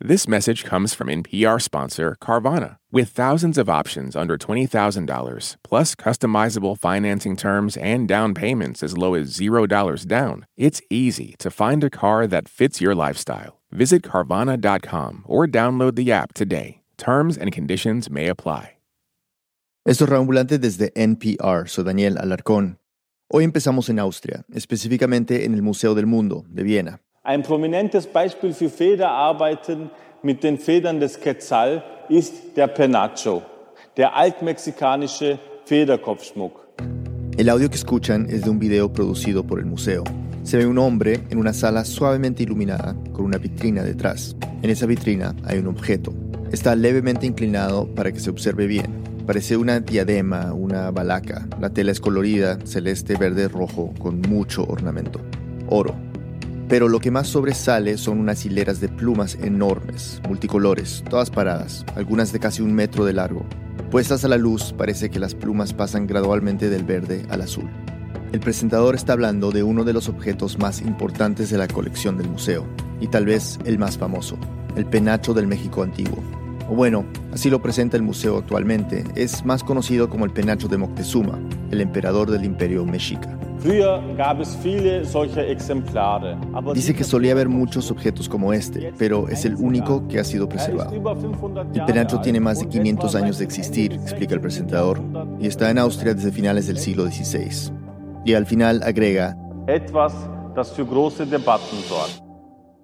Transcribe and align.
This 0.00 0.28
message 0.28 0.62
comes 0.62 0.94
from 0.94 1.08
NPR 1.08 1.60
sponsor 1.60 2.16
Carvana. 2.22 2.76
With 2.92 3.08
thousands 3.08 3.58
of 3.58 3.68
options 3.68 4.14
under 4.14 4.38
$20,000, 4.38 5.56
plus 5.64 5.96
customizable 5.96 6.78
financing 6.78 7.36
terms 7.36 7.76
and 7.76 8.06
down 8.06 8.32
payments 8.32 8.84
as 8.84 8.96
low 8.96 9.14
as 9.14 9.36
$0 9.36 10.06
down, 10.06 10.46
it's 10.56 10.80
easy 10.88 11.34
to 11.40 11.50
find 11.50 11.82
a 11.82 11.90
car 11.90 12.28
that 12.28 12.48
fits 12.48 12.80
your 12.80 12.94
lifestyle. 12.94 13.60
Visit 13.72 14.02
Carvana.com 14.02 15.24
or 15.26 15.48
download 15.48 15.96
the 15.96 16.12
app 16.12 16.32
today. 16.32 16.82
Terms 16.96 17.36
and 17.36 17.50
conditions 17.50 18.08
may 18.08 18.28
apply. 18.28 18.78
Esto 19.84 20.04
es 20.04 20.10
Reambulante 20.10 20.58
desde 20.60 20.92
NPR. 20.94 21.68
Soy 21.68 21.82
Daniel 21.82 22.18
Alarcón. 22.18 22.78
Hoy 23.32 23.42
empezamos 23.42 23.88
en 23.88 23.98
Austria, 23.98 24.44
específicamente 24.52 25.44
en 25.44 25.54
el 25.54 25.62
Museo 25.62 25.96
del 25.96 26.06
Mundo 26.06 26.44
de 26.48 26.62
Viena. 26.62 27.00
Ein 27.28 27.42
prominentes 27.42 28.06
Beispiel 28.06 28.54
für 28.54 28.70
Federarbeiten 28.70 29.90
mit 30.22 30.42
den 30.42 30.56
Federn 30.56 30.98
des 30.98 31.20
Quetzal 31.20 31.84
ist 32.08 32.56
der 32.56 32.68
Penacho, 32.68 33.42
der 33.98 34.16
altmexikanische 34.16 35.38
Federkopfschmuck. 35.66 36.66
El 37.36 37.50
audio 37.50 37.68
que 37.68 37.76
escuchan 37.76 38.26
es 38.30 38.44
de 38.44 38.48
un 38.48 38.58
video 38.58 38.90
producido 38.90 39.46
por 39.46 39.58
el 39.58 39.66
museo. 39.66 40.04
Se 40.42 40.56
ve 40.56 40.66
un 40.66 40.78
hombre 40.78 41.20
en 41.28 41.36
una 41.36 41.52
sala 41.52 41.84
suavemente 41.84 42.44
iluminada 42.44 42.96
con 43.12 43.26
una 43.26 43.36
vitrina 43.36 43.82
detrás. 43.82 44.34
En 44.62 44.70
esa 44.70 44.86
vitrina 44.86 45.36
hay 45.44 45.58
un 45.58 45.66
objeto. 45.66 46.14
Está 46.50 46.74
levemente 46.76 47.26
inclinado 47.26 47.94
para 47.94 48.10
que 48.10 48.20
se 48.20 48.30
observe 48.30 48.66
bien. 48.66 49.02
Parece 49.26 49.58
una 49.58 49.80
diadema, 49.80 50.54
una 50.54 50.90
balaca. 50.90 51.46
La 51.60 51.68
tela 51.68 51.92
es 51.92 52.00
colorida, 52.00 52.58
celeste, 52.64 53.16
verde, 53.18 53.48
rojo, 53.48 53.92
con 53.98 54.22
mucho 54.22 54.64
ornamento. 54.64 55.20
Oro. 55.68 56.08
Pero 56.68 56.88
lo 56.88 57.00
que 57.00 57.10
más 57.10 57.28
sobresale 57.28 57.96
son 57.96 58.18
unas 58.18 58.44
hileras 58.44 58.78
de 58.78 58.90
plumas 58.90 59.36
enormes, 59.36 60.20
multicolores, 60.28 61.02
todas 61.08 61.30
paradas, 61.30 61.86
algunas 61.96 62.30
de 62.30 62.40
casi 62.40 62.60
un 62.60 62.74
metro 62.74 63.06
de 63.06 63.14
largo. 63.14 63.46
Puestas 63.90 64.22
a 64.26 64.28
la 64.28 64.36
luz, 64.36 64.74
parece 64.76 65.08
que 65.08 65.18
las 65.18 65.34
plumas 65.34 65.72
pasan 65.72 66.06
gradualmente 66.06 66.68
del 66.68 66.84
verde 66.84 67.24
al 67.30 67.40
azul. 67.40 67.70
El 68.32 68.40
presentador 68.40 68.94
está 68.94 69.14
hablando 69.14 69.50
de 69.50 69.62
uno 69.62 69.84
de 69.84 69.94
los 69.94 70.10
objetos 70.10 70.58
más 70.58 70.82
importantes 70.82 71.48
de 71.48 71.56
la 71.56 71.68
colección 71.68 72.18
del 72.18 72.28
museo, 72.28 72.66
y 73.00 73.08
tal 73.08 73.24
vez 73.24 73.58
el 73.64 73.78
más 73.78 73.96
famoso, 73.96 74.36
el 74.76 74.84
penacho 74.84 75.32
del 75.32 75.46
México 75.46 75.82
antiguo. 75.82 76.22
O 76.68 76.74
bueno, 76.74 77.06
así 77.32 77.50
lo 77.50 77.60
presenta 77.60 77.96
el 77.96 78.02
museo 78.02 78.38
actualmente, 78.38 79.04
es 79.14 79.44
más 79.44 79.62
conocido 79.64 80.08
como 80.08 80.24
el 80.24 80.32
penacho 80.32 80.68
de 80.68 80.78
Moctezuma, 80.78 81.38
el 81.70 81.80
emperador 81.80 82.30
del 82.30 82.44
imperio 82.44 82.84
mexica. 82.84 83.38
Dice 86.74 86.94
que 86.94 87.04
solía 87.04 87.32
haber 87.32 87.48
muchos 87.48 87.90
objetos 87.90 88.28
como 88.28 88.52
este, 88.52 88.92
pero 88.96 89.28
es 89.28 89.44
el 89.44 89.56
único 89.56 90.06
que 90.06 90.20
ha 90.20 90.24
sido 90.24 90.48
preservado. 90.48 90.92
El 91.74 91.84
penacho 91.84 92.20
tiene 92.20 92.38
más 92.38 92.60
de 92.60 92.68
500 92.68 93.14
años 93.16 93.38
de 93.38 93.44
existir, 93.44 93.94
explica 93.94 94.34
el 94.34 94.40
presentador, 94.40 95.02
y 95.40 95.48
está 95.48 95.70
en 95.70 95.78
Austria 95.78 96.14
desde 96.14 96.30
finales 96.30 96.68
del 96.68 96.78
siglo 96.78 97.06
XVI. 97.06 97.72
Y 98.24 98.34
al 98.34 98.46
final 98.46 98.82
agrega, 98.84 99.36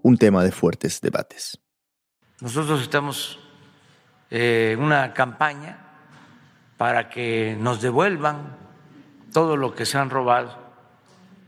un 0.03 0.17
tema 0.19 0.45
de 0.45 0.51
fuertes 0.51 1.01
debates. 1.01 1.61
Nosotros 2.41 2.83
estamos 2.83 3.39
en 4.37 4.81
una 4.81 5.15
campaña 5.15 5.79
para 6.77 7.09
que 7.09 7.57
nos 7.61 7.81
devuelvan 7.81 8.57
todo 9.33 9.57
lo 9.57 9.77
que 9.77 9.87
se 9.87 9.97
han 9.97 10.11
robado 10.11 10.59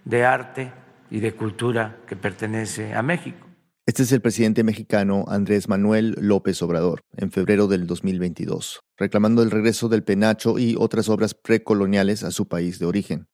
de 0.05 0.25
arte 0.25 0.73
y 1.11 1.19
de 1.19 1.35
cultura 1.35 1.99
que 2.07 2.15
pertenece 2.15 2.95
a 2.95 3.03
México. 3.03 3.45
Este 3.87 4.05
es 4.05 4.13
el 4.13 4.21
presidente 4.21 4.63
mexicano 4.63 5.25
Andrés 5.27 5.69
Manuel 5.69 6.15
López 6.21 6.63
Obrador, 6.63 7.01
en 7.17 7.33
febrero 7.33 7.67
del 7.67 7.89
2022, 7.89 8.81
reclamando 8.97 9.43
el 9.43 9.51
regreso 9.51 9.89
del 9.89 10.05
penacho 10.05 10.57
y 10.57 10.77
otras 10.79 11.09
obras 11.09 11.35
precoloniales 11.35 12.23
a 12.23 12.31
su 12.31 12.47
país 12.47 12.79
de 12.79 12.87
origen. 12.87 13.27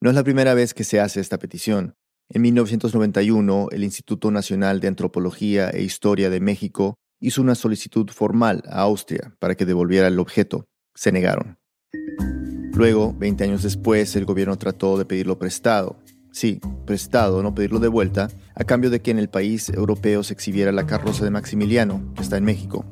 No 0.00 0.08
es 0.08 0.16
la 0.16 0.24
primera 0.24 0.54
vez 0.54 0.72
que 0.72 0.84
se 0.84 1.00
hace 1.00 1.20
esta 1.20 1.38
petición. 1.38 1.94
En 2.30 2.40
1991, 2.40 3.68
el 3.70 3.84
Instituto 3.84 4.30
Nacional 4.30 4.80
de 4.80 4.88
Antropología 4.88 5.68
e 5.68 5.82
Historia 5.82 6.30
de 6.30 6.40
México 6.40 6.96
hizo 7.24 7.40
una 7.40 7.54
solicitud 7.54 8.08
formal 8.10 8.62
a 8.68 8.82
Austria 8.82 9.34
para 9.38 9.54
que 9.54 9.64
devolviera 9.64 10.08
el 10.08 10.18
objeto. 10.18 10.66
Se 10.94 11.10
negaron. 11.10 11.58
Luego, 12.74 13.14
20 13.18 13.44
años 13.44 13.62
después, 13.62 14.14
el 14.16 14.24
gobierno 14.24 14.56
trató 14.58 14.98
de 14.98 15.04
pedirlo 15.04 15.38
prestado, 15.38 15.96
sí, 16.32 16.60
prestado, 16.86 17.42
no 17.42 17.54
pedirlo 17.54 17.78
de 17.78 17.88
vuelta, 17.88 18.28
a 18.54 18.64
cambio 18.64 18.90
de 18.90 19.00
que 19.00 19.10
en 19.10 19.18
el 19.18 19.28
país 19.28 19.70
europeo 19.70 20.22
se 20.22 20.34
exhibiera 20.34 20.72
la 20.72 20.86
carroza 20.86 21.24
de 21.24 21.30
Maximiliano, 21.30 22.12
que 22.14 22.22
está 22.22 22.36
en 22.36 22.44
México. 22.44 22.84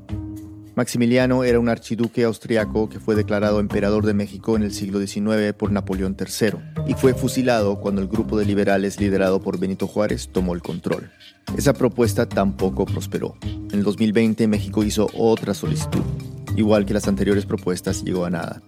Maximiliano 0.75 1.45
era 1.45 1.61
un 1.61 1.69
archiduque 1.69 2.25
austriaco 2.25 2.89
que 2.89 2.99
fue 2.99 3.15
declarado 3.15 3.61
emperador 3.61 4.07
de 4.07 4.15
México 4.15 4.57
en 4.57 4.63
el 4.63 4.73
siglo 4.73 5.05
XIX 5.05 5.53
por 5.57 5.71
Napoleón 5.71 6.17
III 6.19 6.85
y 6.87 6.95
fue 6.95 7.15
fusilado 7.15 7.81
cuando 7.81 8.01
el 8.01 8.09
grupo 8.09 8.39
de 8.39 8.47
liberales 8.47 8.99
liderado 8.99 9.41
por 9.41 9.59
Benito 9.59 9.87
Juárez 9.87 10.31
tomó 10.33 10.55
el 10.55 10.63
control. 10.63 11.11
Esa 11.57 11.75
propuesta 11.75 12.27
tampoco 12.27 12.87
prosperó. 12.87 13.37
En 13.43 13.71
el 13.73 13.83
2020 13.83 14.49
México 14.49 14.83
hizo 14.83 15.09
otra 15.15 15.55
solicitud. 15.55 16.03
Igual 16.57 16.87
que 16.87 16.95
las 16.95 17.09
anteriores 17.09 17.47
propuestas, 17.47 18.03
llegó 18.05 18.25
a 18.25 18.31
nada 18.31 18.63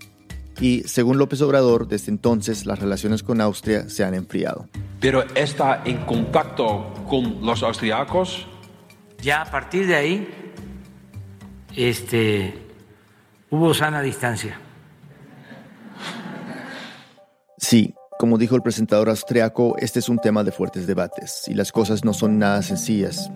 y 0.61 0.83
según 0.85 1.19
López 1.19 1.41
Obrador, 1.43 1.89
desde 1.89 2.13
entonces 2.13 2.67
las 2.67 2.79
relaciones 2.79 3.23
con 3.23 3.41
Austria 3.41 3.89
se 3.89 4.05
han 4.05 4.15
enfriado. 4.15 4.69
Pero 5.01 5.25
está 5.35 5.83
en 5.85 5.99
contacto 6.05 6.93
con 7.09 7.45
los 7.45 7.63
austriacos. 7.63 8.47
Ya 9.21 9.43
a 9.43 9.51
partir 9.51 9.87
de 9.87 9.97
ahí, 9.97 10.29
este, 11.77 12.55
hubo 13.51 13.75
sana 13.75 14.01
distancia. 14.03 14.59
Sí, 17.59 17.95
como 18.19 18.39
dijo 18.39 18.57
el 18.57 18.63
presentador 18.63 19.09
austriaco, 19.09 19.77
este 19.79 19.99
es 19.99 20.09
un 20.09 20.19
tema 20.19 20.45
de 20.45 20.53
fuertes 20.53 20.87
debates 20.87 21.45
y 21.47 21.55
las 21.55 21.73
cosas 21.73 22.05
no 22.05 22.13
son 22.13 22.39
nada 22.39 22.63
sencillas. 22.63 23.31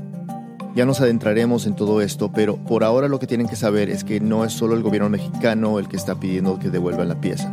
Ya 0.74 0.84
nos 0.84 1.00
adentraremos 1.00 1.66
en 1.66 1.74
todo 1.74 2.00
esto, 2.00 2.30
pero 2.32 2.56
por 2.56 2.84
ahora 2.84 3.08
lo 3.08 3.18
que 3.18 3.26
tienen 3.26 3.48
que 3.48 3.56
saber 3.56 3.90
es 3.90 4.04
que 4.04 4.20
no 4.20 4.44
es 4.44 4.52
solo 4.52 4.76
el 4.76 4.82
gobierno 4.82 5.08
mexicano 5.08 5.78
el 5.78 5.88
que 5.88 5.96
está 5.96 6.20
pidiendo 6.20 6.58
que 6.58 6.70
devuelvan 6.70 7.08
la 7.08 7.20
pieza. 7.20 7.52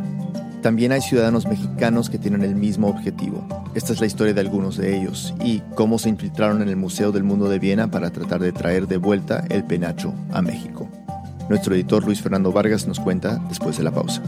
También 0.62 0.92
hay 0.92 1.00
ciudadanos 1.00 1.46
mexicanos 1.46 2.10
que 2.10 2.18
tienen 2.18 2.42
el 2.42 2.54
mismo 2.54 2.88
objetivo. 2.88 3.46
Esta 3.76 3.92
es 3.92 4.00
la 4.00 4.06
historia 4.06 4.32
de 4.32 4.40
algunos 4.40 4.78
de 4.78 4.96
ellos 4.96 5.34
y 5.44 5.60
cómo 5.74 5.98
se 5.98 6.08
infiltraron 6.08 6.62
en 6.62 6.70
el 6.70 6.76
Museo 6.76 7.12
del 7.12 7.24
Mundo 7.24 7.46
de 7.50 7.58
Viena 7.58 7.90
para 7.90 8.08
tratar 8.10 8.40
de 8.40 8.50
traer 8.50 8.88
de 8.88 8.96
vuelta 8.96 9.44
el 9.50 9.64
penacho 9.64 10.14
a 10.32 10.40
México. 10.40 10.88
Nuestro 11.50 11.74
editor 11.74 12.02
Luis 12.02 12.22
Fernando 12.22 12.52
Vargas 12.52 12.86
nos 12.86 12.98
cuenta 12.98 13.38
después 13.50 13.76
de 13.76 13.84
la 13.84 13.90
pausa. 13.92 14.22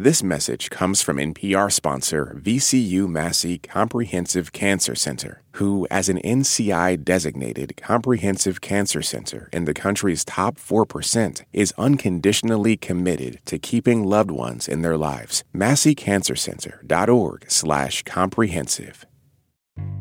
This 0.00 0.22
message 0.22 0.70
comes 0.70 1.02
from 1.02 1.18
NPR 1.18 1.70
sponsor 1.70 2.34
VCU 2.40 3.06
Massey 3.06 3.58
Comprehensive 3.58 4.50
Cancer 4.50 4.94
Center, 4.94 5.42
who, 5.56 5.86
as 5.90 6.08
an 6.08 6.16
NCI 6.22 7.04
designated 7.04 7.76
comprehensive 7.76 8.62
cancer 8.62 9.02
center 9.02 9.50
in 9.52 9.66
the 9.66 9.74
country's 9.74 10.24
top 10.24 10.56
4%, 10.56 11.42
is 11.52 11.74
unconditionally 11.76 12.78
committed 12.78 13.40
to 13.44 13.58
keeping 13.58 14.02
loved 14.02 14.30
ones 14.30 14.68
in 14.68 14.80
their 14.80 14.96
lives. 14.96 15.44
MasseyCancerCenter.org 15.54 17.44
slash 17.50 18.02
comprehensive. 18.04 19.04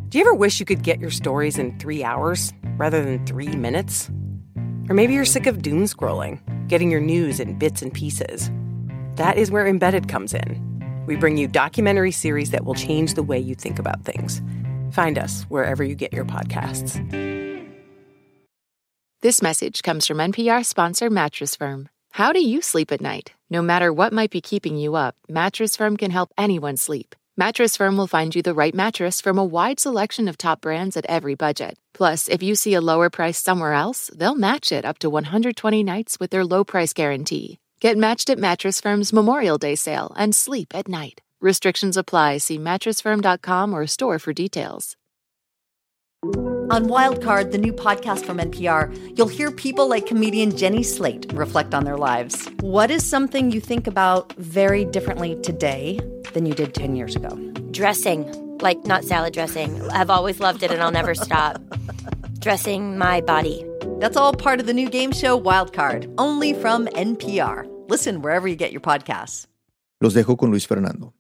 Do 0.07 0.17
you 0.17 0.23
ever 0.23 0.33
wish 0.33 0.61
you 0.61 0.65
could 0.65 0.81
get 0.81 1.01
your 1.01 1.11
stories 1.11 1.59
in 1.59 1.77
three 1.77 2.05
hours 2.05 2.53
rather 2.77 3.03
than 3.03 3.25
three 3.25 3.53
minutes? 3.53 4.09
Or 4.87 4.95
maybe 4.95 5.13
you're 5.13 5.25
sick 5.25 5.45
of 5.45 5.61
doom 5.61 5.83
scrolling, 5.83 6.39
getting 6.69 6.89
your 6.89 7.01
news 7.01 7.41
in 7.41 7.59
bits 7.59 7.81
and 7.81 7.93
pieces. 7.93 8.49
That 9.19 9.37
is 9.37 9.51
where 9.51 9.67
Embedded 9.67 10.07
comes 10.07 10.33
in. 10.33 11.03
We 11.05 11.17
bring 11.17 11.35
you 11.35 11.45
documentary 11.45 12.11
series 12.11 12.51
that 12.51 12.63
will 12.63 12.73
change 12.73 13.15
the 13.15 13.21
way 13.21 13.37
you 13.37 13.53
think 13.53 13.77
about 13.77 14.05
things. 14.05 14.41
Find 14.91 15.17
us 15.17 15.43
wherever 15.49 15.83
you 15.83 15.93
get 15.93 16.13
your 16.13 16.23
podcasts. 16.23 16.95
This 19.19 19.41
message 19.41 19.83
comes 19.83 20.07
from 20.07 20.19
NPR 20.19 20.65
sponsor 20.65 21.09
Mattress 21.09 21.53
Firm. 21.53 21.89
How 22.11 22.31
do 22.31 22.39
you 22.39 22.61
sleep 22.61 22.93
at 22.93 23.01
night? 23.01 23.33
No 23.49 23.61
matter 23.61 23.91
what 23.91 24.13
might 24.13 24.31
be 24.31 24.39
keeping 24.39 24.77
you 24.77 24.95
up, 24.95 25.17
Mattress 25.27 25.75
Firm 25.75 25.97
can 25.97 26.11
help 26.11 26.31
anyone 26.37 26.77
sleep. 26.77 27.13
Mattress 27.35 27.75
Firm 27.75 27.97
will 27.97 28.07
find 28.07 28.33
you 28.33 28.41
the 28.41 28.53
right 28.53 28.73
mattress 28.73 29.19
from 29.19 29.37
a 29.37 29.43
wide 29.43 29.81
selection 29.81 30.29
of 30.29 30.37
top 30.37 30.61
brands 30.61 30.95
at 30.95 31.05
every 31.07 31.35
budget. 31.35 31.77
Plus, 31.93 32.29
if 32.29 32.41
you 32.41 32.55
see 32.55 32.73
a 32.73 32.79
lower 32.79 33.09
price 33.09 33.37
somewhere 33.37 33.73
else, 33.73 34.09
they'll 34.15 34.33
match 34.33 34.71
it 34.71 34.85
up 34.85 34.97
to 34.99 35.09
120 35.09 35.83
nights 35.83 36.21
with 36.21 36.31
their 36.31 36.45
low 36.45 36.63
price 36.63 36.93
guarantee. 36.93 37.59
Get 37.79 37.97
matched 37.97 38.29
at 38.29 38.37
Mattress 38.37 38.81
Firm's 38.81 39.13
Memorial 39.13 39.57
Day 39.57 39.75
sale 39.75 40.13
and 40.17 40.35
sleep 40.35 40.75
at 40.75 40.89
night. 40.89 41.21
Restrictions 41.39 41.95
apply. 41.95 42.39
See 42.39 42.57
mattressfirm.com 42.57 43.73
or 43.73 43.87
store 43.87 44.19
for 44.19 44.33
details. 44.33 44.97
On 46.25 46.85
Wildcard, 46.87 47.51
the 47.51 47.57
new 47.57 47.71
podcast 47.71 48.25
from 48.25 48.37
NPR, 48.37 49.17
you'll 49.17 49.29
hear 49.29 49.49
people 49.49 49.87
like 49.87 50.05
comedian 50.05 50.55
Jenny 50.55 50.83
Slate 50.83 51.31
reflect 51.31 51.73
on 51.73 51.85
their 51.85 51.97
lives. 51.97 52.49
What 52.59 52.91
is 52.91 53.09
something 53.09 53.49
you 53.49 53.61
think 53.61 53.87
about 53.87 54.33
very 54.33 54.83
differently 54.83 55.39
today 55.41 56.01
than 56.33 56.45
you 56.45 56.53
did 56.53 56.75
10 56.75 56.97
years 56.97 57.15
ago? 57.15 57.29
Dressing 57.71 58.25
Like, 58.61 58.83
not 58.85 59.05
salad 59.05 59.33
dressing. 59.33 59.89
I've 59.91 60.09
always 60.09 60.41
loved 60.41 60.63
it 60.63 60.71
and 60.71 60.81
I'll 60.81 60.91
never 60.91 61.15
stop. 61.15 61.61
Dressing 62.39 62.97
my 62.97 63.21
body. 63.21 63.65
That's 63.99 64.15
all 64.15 64.33
part 64.33 64.61
of 64.61 64.65
the 64.65 64.73
new 64.73 64.89
game 64.89 65.11
show 65.11 65.37
Wildcard, 65.37 66.13
only 66.17 66.53
from 66.53 66.87
NPR. 66.87 67.67
Listen 67.89 68.21
wherever 68.21 68.47
you 68.47 68.55
get 68.55 68.71
your 68.71 68.81
podcasts. 68.81 69.47
Los 69.99 70.13
dejo 70.13 70.37
con 70.37 70.51
Luis 70.51 70.65
Fernando. 70.65 71.13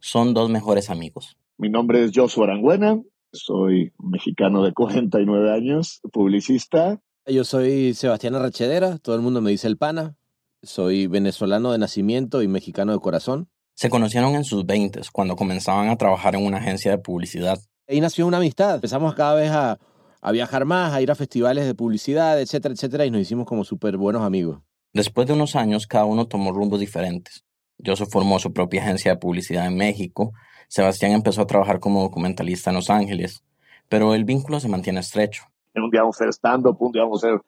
Son 0.00 0.32
dos 0.32 0.48
mejores 0.48 0.88
amigos. 0.88 1.36
Mi 1.58 1.68
nombre 1.68 2.02
es 2.02 2.12
Joshua 2.14 2.46
Arangüena, 2.46 3.02
soy 3.34 3.92
mexicano 3.98 4.62
de 4.62 4.72
49 4.72 5.52
años, 5.52 6.00
publicista. 6.10 7.02
Yo 7.26 7.44
soy 7.44 7.92
Sebastián 7.92 8.34
Arrachedera, 8.34 8.96
todo 8.96 9.14
el 9.14 9.20
mundo 9.20 9.42
me 9.42 9.50
dice 9.50 9.66
el 9.66 9.76
pana. 9.76 10.16
Soy 10.62 11.06
venezolano 11.06 11.72
de 11.72 11.78
nacimiento 11.78 12.40
y 12.40 12.48
mexicano 12.48 12.92
de 12.92 12.98
corazón. 13.00 13.50
Se 13.74 13.90
conocieron 13.90 14.34
en 14.36 14.44
sus 14.44 14.64
20 14.64 15.02
cuando 15.12 15.36
comenzaban 15.36 15.90
a 15.90 15.96
trabajar 15.96 16.34
en 16.34 16.46
una 16.46 16.56
agencia 16.56 16.92
de 16.92 16.98
publicidad. 16.98 17.58
Ahí 17.86 18.00
nació 18.00 18.26
una 18.26 18.38
amistad. 18.38 18.76
Empezamos 18.76 19.14
cada 19.14 19.34
vez 19.34 19.50
a, 19.50 19.78
a 20.20 20.32
viajar 20.32 20.64
más, 20.64 20.92
a 20.92 21.00
ir 21.00 21.10
a 21.10 21.14
festivales 21.14 21.66
de 21.66 21.74
publicidad, 21.74 22.40
etcétera, 22.40 22.74
etcétera, 22.74 23.06
y 23.06 23.10
nos 23.10 23.20
hicimos 23.20 23.46
como 23.46 23.64
súper 23.64 23.96
buenos 23.96 24.22
amigos. 24.22 24.60
Después 24.92 25.26
de 25.26 25.34
unos 25.34 25.56
años, 25.56 25.86
cada 25.86 26.04
uno 26.04 26.26
tomó 26.26 26.52
rumbos 26.52 26.80
diferentes. 26.80 27.44
Joseph 27.84 28.08
formó 28.10 28.38
su 28.38 28.52
propia 28.52 28.82
agencia 28.82 29.12
de 29.12 29.18
publicidad 29.18 29.66
en 29.66 29.76
México. 29.76 30.32
Sebastián 30.68 31.12
empezó 31.12 31.42
a 31.42 31.46
trabajar 31.46 31.80
como 31.80 32.02
documentalista 32.02 32.70
en 32.70 32.76
Los 32.76 32.90
Ángeles, 32.90 33.42
pero 33.88 34.14
el 34.14 34.24
vínculo 34.24 34.60
se 34.60 34.68
mantiene 34.68 35.00
estrecho. 35.00 35.44
Un 35.74 35.90
día 35.90 36.02
vamos 36.02 36.20
a 36.20 36.24
hacer 36.24 36.34
stand-up, 36.34 36.76
un 36.80 36.92
día 36.92 37.02
vamos 37.02 37.24
a 37.24 37.28
hacer 37.28 37.40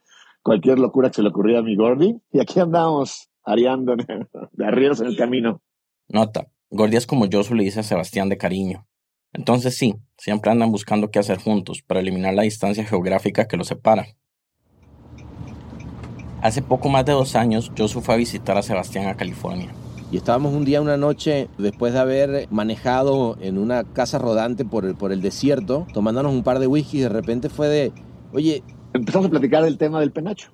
cualquier 0.43 0.79
locura 0.79 1.09
que 1.09 1.17
se 1.17 1.23
le 1.23 1.29
ocurría 1.29 1.59
a 1.59 1.63
mi 1.63 1.77
Gordy, 1.77 2.21
y 2.33 2.41
aquí 2.41 2.61
andamos, 2.61 3.29
areando 3.45 3.97
de 3.97 4.67
arrieros 4.67 5.01
en 5.01 5.09
el 5.09 5.17
camino. 5.17 5.61
Nota, 6.09 6.47
Gordy 6.71 6.97
es 6.97 7.07
como 7.07 7.27
Josu 7.31 7.55
le 7.55 7.65
dice 7.65 7.81
a 7.81 7.83
Sebastián 7.83 8.29
de 8.29 8.39
cariño. 8.39 8.87
Entonces 9.33 9.77
sí, 9.77 9.95
siempre 10.19 10.51
andan 10.51 10.71
buscando 10.71 11.11
qué 11.11 11.19
hacer 11.19 11.39
juntos 11.39 11.83
para 11.87 12.01
eliminar 12.01 12.35
la 12.35 12.43
distancia 12.43 12.85
geográfica 12.85 13.47
que 13.47 13.57
los 13.57 13.69
separa. 13.69 14.07
Hace 16.43 16.61
poco 16.61 16.89
más 16.89 17.05
de 17.05 17.13
dos 17.13 17.37
años, 17.37 17.71
Josu 17.77 18.01
fue 18.01 18.15
a 18.15 18.19
visitar 18.19 18.57
a 18.57 18.63
Sebastián 18.63 19.07
a 19.07 19.17
California. 19.17 19.73
Y 20.11 20.17
estábamos 20.17 20.53
un 20.53 20.65
día, 20.65 20.83
una 20.83 20.97
noche, 20.97 21.49
después 21.57 21.95
de 21.95 22.01
haber 22.01 22.49
manejado 22.51 23.39
en 23.41 23.57
una 23.57 23.85
casa 23.85 24.19
rodante 24.19 24.65
por 24.65 24.85
el, 24.85 24.95
por 24.95 25.13
el 25.13 25.23
desierto, 25.23 25.87
tomándonos 25.95 26.33
un 26.33 26.43
par 26.43 26.59
de 26.59 26.67
whisky, 26.67 26.99
y 26.99 27.01
de 27.01 27.09
repente 27.09 27.49
fue 27.49 27.69
de, 27.69 27.93
oye... 28.33 28.63
Empezamos 28.93 29.29
a 29.29 29.31
platicar 29.31 29.65
del 29.65 29.79
tema 29.79 30.01
del 30.01 30.13
penacho. 30.13 30.53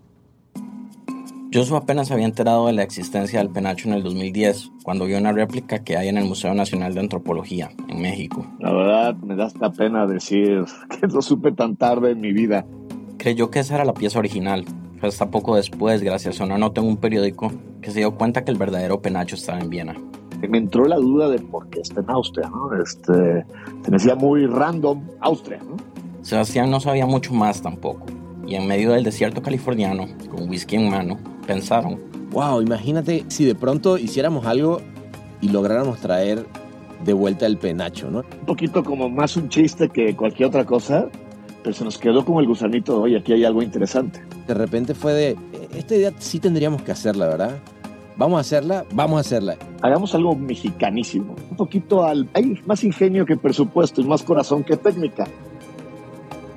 Josu 1.50 1.76
apenas 1.76 2.10
había 2.10 2.26
enterado 2.26 2.66
de 2.66 2.74
la 2.74 2.82
existencia 2.82 3.38
del 3.38 3.48
penacho 3.48 3.88
en 3.88 3.94
el 3.94 4.02
2010, 4.02 4.70
cuando 4.82 5.06
vio 5.06 5.16
una 5.16 5.32
réplica 5.32 5.78
que 5.78 5.96
hay 5.96 6.08
en 6.08 6.18
el 6.18 6.26
Museo 6.26 6.52
Nacional 6.52 6.92
de 6.92 7.00
Antropología, 7.00 7.70
en 7.88 8.02
México. 8.02 8.46
La 8.58 8.70
verdad, 8.70 9.16
me 9.16 9.34
da 9.34 9.46
esta 9.46 9.72
pena 9.72 10.06
decir 10.06 10.64
que 11.00 11.06
lo 11.06 11.22
supe 11.22 11.52
tan 11.52 11.76
tarde 11.76 12.10
en 12.10 12.20
mi 12.20 12.34
vida. 12.34 12.66
Creyó 13.16 13.50
que 13.50 13.60
esa 13.60 13.76
era 13.76 13.86
la 13.86 13.94
pieza 13.94 14.18
original, 14.18 14.66
pero 14.96 15.08
hasta 15.08 15.30
poco 15.30 15.56
después, 15.56 16.02
gracias 16.02 16.38
a 16.38 16.44
una 16.44 16.58
nota 16.58 16.82
en 16.82 16.86
un 16.86 16.98
periódico, 16.98 17.50
que 17.80 17.92
se 17.92 18.00
dio 18.00 18.14
cuenta 18.14 18.44
que 18.44 18.50
el 18.50 18.58
verdadero 18.58 19.00
penacho 19.00 19.34
estaba 19.34 19.58
en 19.58 19.70
Viena. 19.70 19.94
Me 20.46 20.58
entró 20.58 20.84
la 20.84 20.96
duda 20.96 21.30
de 21.30 21.38
por 21.38 21.70
qué 21.70 21.80
está 21.80 22.02
en 22.02 22.10
Austria, 22.10 22.50
¿no? 22.50 22.78
Este, 22.80 23.46
se 23.82 23.90
me 23.90 23.96
decía 23.96 24.14
muy 24.16 24.44
random 24.44 25.02
Austria, 25.20 25.60
¿no? 25.66 25.76
Sebastián 26.20 26.70
no 26.70 26.78
sabía 26.78 27.06
mucho 27.06 27.32
más 27.32 27.62
tampoco, 27.62 28.04
y 28.46 28.54
en 28.54 28.66
medio 28.66 28.92
del 28.92 29.02
desierto 29.02 29.40
californiano, 29.40 30.06
con 30.30 30.48
whisky 30.48 30.76
en 30.76 30.90
mano, 30.90 31.18
pensaron, 31.48 31.98
wow, 32.30 32.60
imagínate 32.60 33.24
si 33.28 33.46
de 33.46 33.54
pronto 33.54 33.96
hiciéramos 33.96 34.44
algo 34.44 34.82
y 35.40 35.48
lográramos 35.48 35.98
traer 35.98 36.44
de 37.04 37.12
vuelta 37.14 37.46
el 37.46 37.56
penacho, 37.56 38.10
¿no? 38.10 38.18
Un 38.18 38.46
poquito 38.46 38.84
como 38.84 39.08
más 39.08 39.34
un 39.38 39.48
chiste 39.48 39.88
que 39.88 40.14
cualquier 40.14 40.50
otra 40.50 40.66
cosa, 40.66 41.08
pero 41.62 41.74
se 41.74 41.84
nos 41.84 41.96
quedó 41.96 42.22
como 42.22 42.40
el 42.40 42.46
gusanito, 42.46 43.00
oye, 43.00 43.16
aquí 43.16 43.32
hay 43.32 43.46
algo 43.46 43.62
interesante. 43.62 44.22
De 44.46 44.52
repente 44.52 44.94
fue 44.94 45.14
de, 45.14 45.36
esta 45.74 45.96
idea 45.96 46.12
sí 46.18 46.38
tendríamos 46.38 46.82
que 46.82 46.92
hacerla, 46.92 47.26
¿verdad? 47.28 47.58
Vamos 48.18 48.36
a 48.36 48.40
hacerla, 48.40 48.84
vamos 48.92 49.16
a 49.16 49.20
hacerla. 49.20 49.56
Hagamos 49.80 50.14
algo 50.14 50.34
mexicanísimo, 50.34 51.34
un 51.50 51.56
poquito 51.56 52.04
al... 52.04 52.28
Hay 52.34 52.60
más 52.66 52.84
ingenio 52.84 53.24
que 53.24 53.38
presupuesto 53.38 54.02
y 54.02 54.04
más 54.04 54.22
corazón 54.22 54.64
que 54.64 54.76
técnica. 54.76 55.26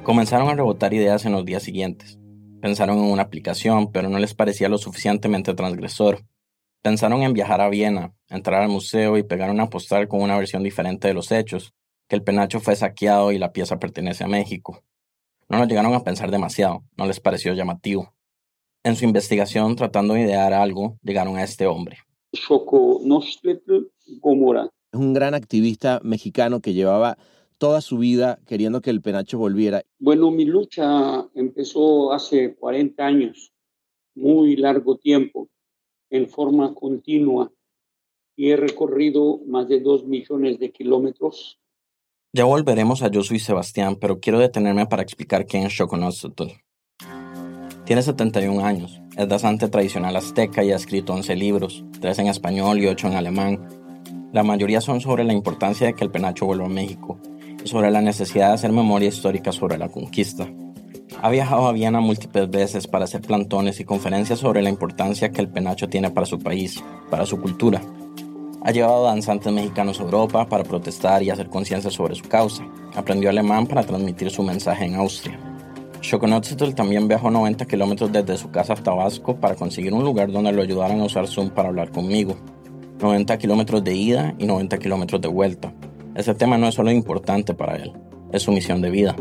Comenzaron 0.04 0.50
a 0.50 0.56
rebotar 0.56 0.94
ideas 0.94 1.26
en 1.26 1.32
los 1.32 1.46
días 1.46 1.64
siguientes. 1.64 2.21
Pensaron 2.62 3.00
en 3.00 3.06
una 3.06 3.24
aplicación, 3.24 3.92
pero 3.92 4.08
no 4.08 4.20
les 4.20 4.36
parecía 4.36 4.70
lo 4.70 4.78
suficientemente 4.78 5.56
transgresor. 5.56 6.20
Pensaron 6.84 7.24
en 7.24 7.34
viajar 7.34 7.60
a 7.60 7.70
Viena, 7.70 8.14
entrar 8.30 8.62
al 8.62 8.70
museo 8.70 9.18
y 9.18 9.24
pegar 9.24 9.50
una 9.50 9.70
postal 9.70 10.08
con 10.08 10.22
una 10.22 10.38
versión 10.38 10.62
diferente 10.62 11.08
de 11.08 11.16
los 11.16 11.32
hechos, 11.32 11.74
que 12.08 12.16
el 12.16 12.24
penacho 12.24 12.60
fue 12.60 12.76
saqueado 12.76 13.32
y 13.32 13.40
la 13.40 13.52
pieza 13.52 13.80
pertenece 13.80 14.24
a 14.24 14.28
México. 14.28 14.84
No 15.50 15.58
lo 15.58 15.66
llegaron 15.66 15.94
a 15.96 16.04
pensar 16.04 16.30
demasiado, 16.30 16.84
no 16.96 17.08
les 17.08 17.20
pareció 17.20 17.54
llamativo. 17.54 18.14
En 18.84 18.96
su 18.96 19.06
investigación, 19.06 19.76
tratando 19.76 20.14
de 20.14 20.22
idear 20.22 20.54
algo, 20.54 20.98
llegaron 21.04 21.38
a 21.38 21.44
este 21.44 21.66
hombre. 21.68 21.98
Es 24.94 25.00
un 25.00 25.14
gran 25.14 25.34
activista 25.34 26.00
mexicano 26.04 26.62
que 26.62 26.74
llevaba 26.74 27.18
toda 27.62 27.80
su 27.82 28.00
vida 28.00 28.40
queriendo 28.48 28.82
que 28.82 28.90
el 28.90 29.04
penacho 29.04 29.38
volviera. 29.38 29.84
Bueno, 30.00 30.32
mi 30.32 30.46
lucha 30.46 31.30
empezó 31.36 32.12
hace 32.12 32.56
40 32.56 33.06
años, 33.06 33.54
muy 34.16 34.56
largo 34.56 34.98
tiempo, 34.98 35.48
en 36.10 36.28
forma 36.28 36.74
continua, 36.74 37.52
y 38.36 38.50
he 38.50 38.58
recorrido 38.58 39.42
más 39.46 39.68
de 39.70 39.80
dos 39.80 40.08
millones 40.08 40.58
de 40.58 40.72
kilómetros. 40.72 41.60
Ya 42.34 42.46
volveremos 42.46 43.04
a 43.04 43.12
Yo 43.12 43.22
Soy 43.22 43.38
Sebastián, 43.38 43.96
pero 44.02 44.20
quiero 44.20 44.40
detenerme 44.40 44.88
para 44.88 45.04
explicar 45.04 45.46
quién 45.46 45.68
es 45.68 45.74
Shokonotsutul. 45.74 46.54
Tiene 47.86 48.02
71 48.02 48.66
años, 48.66 49.00
es 49.16 49.28
danzante 49.28 49.70
tradicional 49.70 50.16
azteca 50.16 50.64
y 50.64 50.72
ha 50.72 50.78
escrito 50.78 51.14
11 51.14 51.36
libros, 51.36 51.86
3 52.00 52.18
en 52.18 52.28
español 52.28 52.80
y 52.80 52.88
8 52.88 53.06
en 53.06 53.14
alemán. 53.14 53.70
La 54.34 54.42
mayoría 54.42 54.82
son 54.82 55.00
sobre 55.00 55.24
la 55.24 55.34
importancia 55.34 55.86
de 55.86 55.94
que 55.94 56.04
el 56.04 56.10
penacho 56.10 56.48
vuelva 56.48 56.66
a 56.66 56.70
México, 56.70 57.20
sobre 57.64 57.92
la 57.92 58.02
necesidad 58.02 58.50
de 58.50 58.54
hacer 58.54 58.72
memoria 58.72 59.10
histórica 59.10 59.52
sobre 59.52 59.78
la 59.78 59.90
conquista. 59.90 60.48
Ha 61.22 61.30
viajado 61.30 61.68
a 61.68 61.72
Viena 61.72 62.00
múltiples 62.00 62.50
veces 62.50 62.88
para 62.88 63.06
hacer 63.06 63.22
plantones 63.22 63.80
y 63.80 63.86
conferencias 63.86 64.40
sobre 64.40 64.62
la 64.62 64.70
importancia 64.70 65.32
que 65.32 65.42
el 65.42 65.50
penacho 65.50 65.88
tiene 65.88 66.10
para 66.10 66.26
su 66.26 66.40
país, 66.40 66.84
para 67.10 67.26
su 67.26 67.40
cultura. 67.40 67.82
Ha 68.64 68.72
llevado 68.72 69.06
danzantes 69.06 69.52
mexicanos 69.52 70.00
a 70.00 70.04
Europa 70.04 70.48
para 70.48 70.64
protestar 70.64 71.24
y 71.24 71.30
hacer 71.30 71.50
conciencia 71.50 71.92
sobre 71.92 72.16
su 72.16 72.28
causa. 72.28 72.64
Aprendió 72.96 73.30
alemán 73.30 73.68
para 73.68 73.84
transmitir 73.84 74.30
su 74.30 74.44
mensaje 74.44 74.86
en 74.86 74.96
Austria. 74.96 75.40
Shokonotzitl 76.02 76.74
también 76.74 77.08
viajó 77.08 77.30
90 77.30 77.66
kilómetros 77.66 78.12
desde 78.12 78.38
su 78.38 78.50
casa 78.50 78.74
a 78.74 78.76
Tabasco 78.76 79.36
para 79.36 79.56
conseguir 79.56 79.94
un 79.94 80.04
lugar 80.04 80.32
donde 80.32 80.52
lo 80.52 80.62
ayudaran 80.62 81.00
a 81.02 81.06
usar 81.06 81.28
Zoom 81.28 81.50
para 81.50 81.70
hablar 81.70 81.92
conmigo. 81.92 82.36
90 83.00 83.38
kilómetros 83.38 83.84
de 83.84 83.96
ida 83.96 84.36
y 84.38 84.46
90 84.46 84.78
kilómetros 84.78 85.22
de 85.22 85.28
vuelta. 85.28 85.74
Ese 86.14 86.36
tema 86.36 86.58
no 86.58 86.68
es 86.68 86.76
solo 86.76 86.92
importante 86.92 87.54
para 87.54 87.78
él, 87.78 87.94
es 88.34 88.44
su 88.44 88.52
misión 88.52 88.82
de 88.82 88.90
vida. 88.90 89.16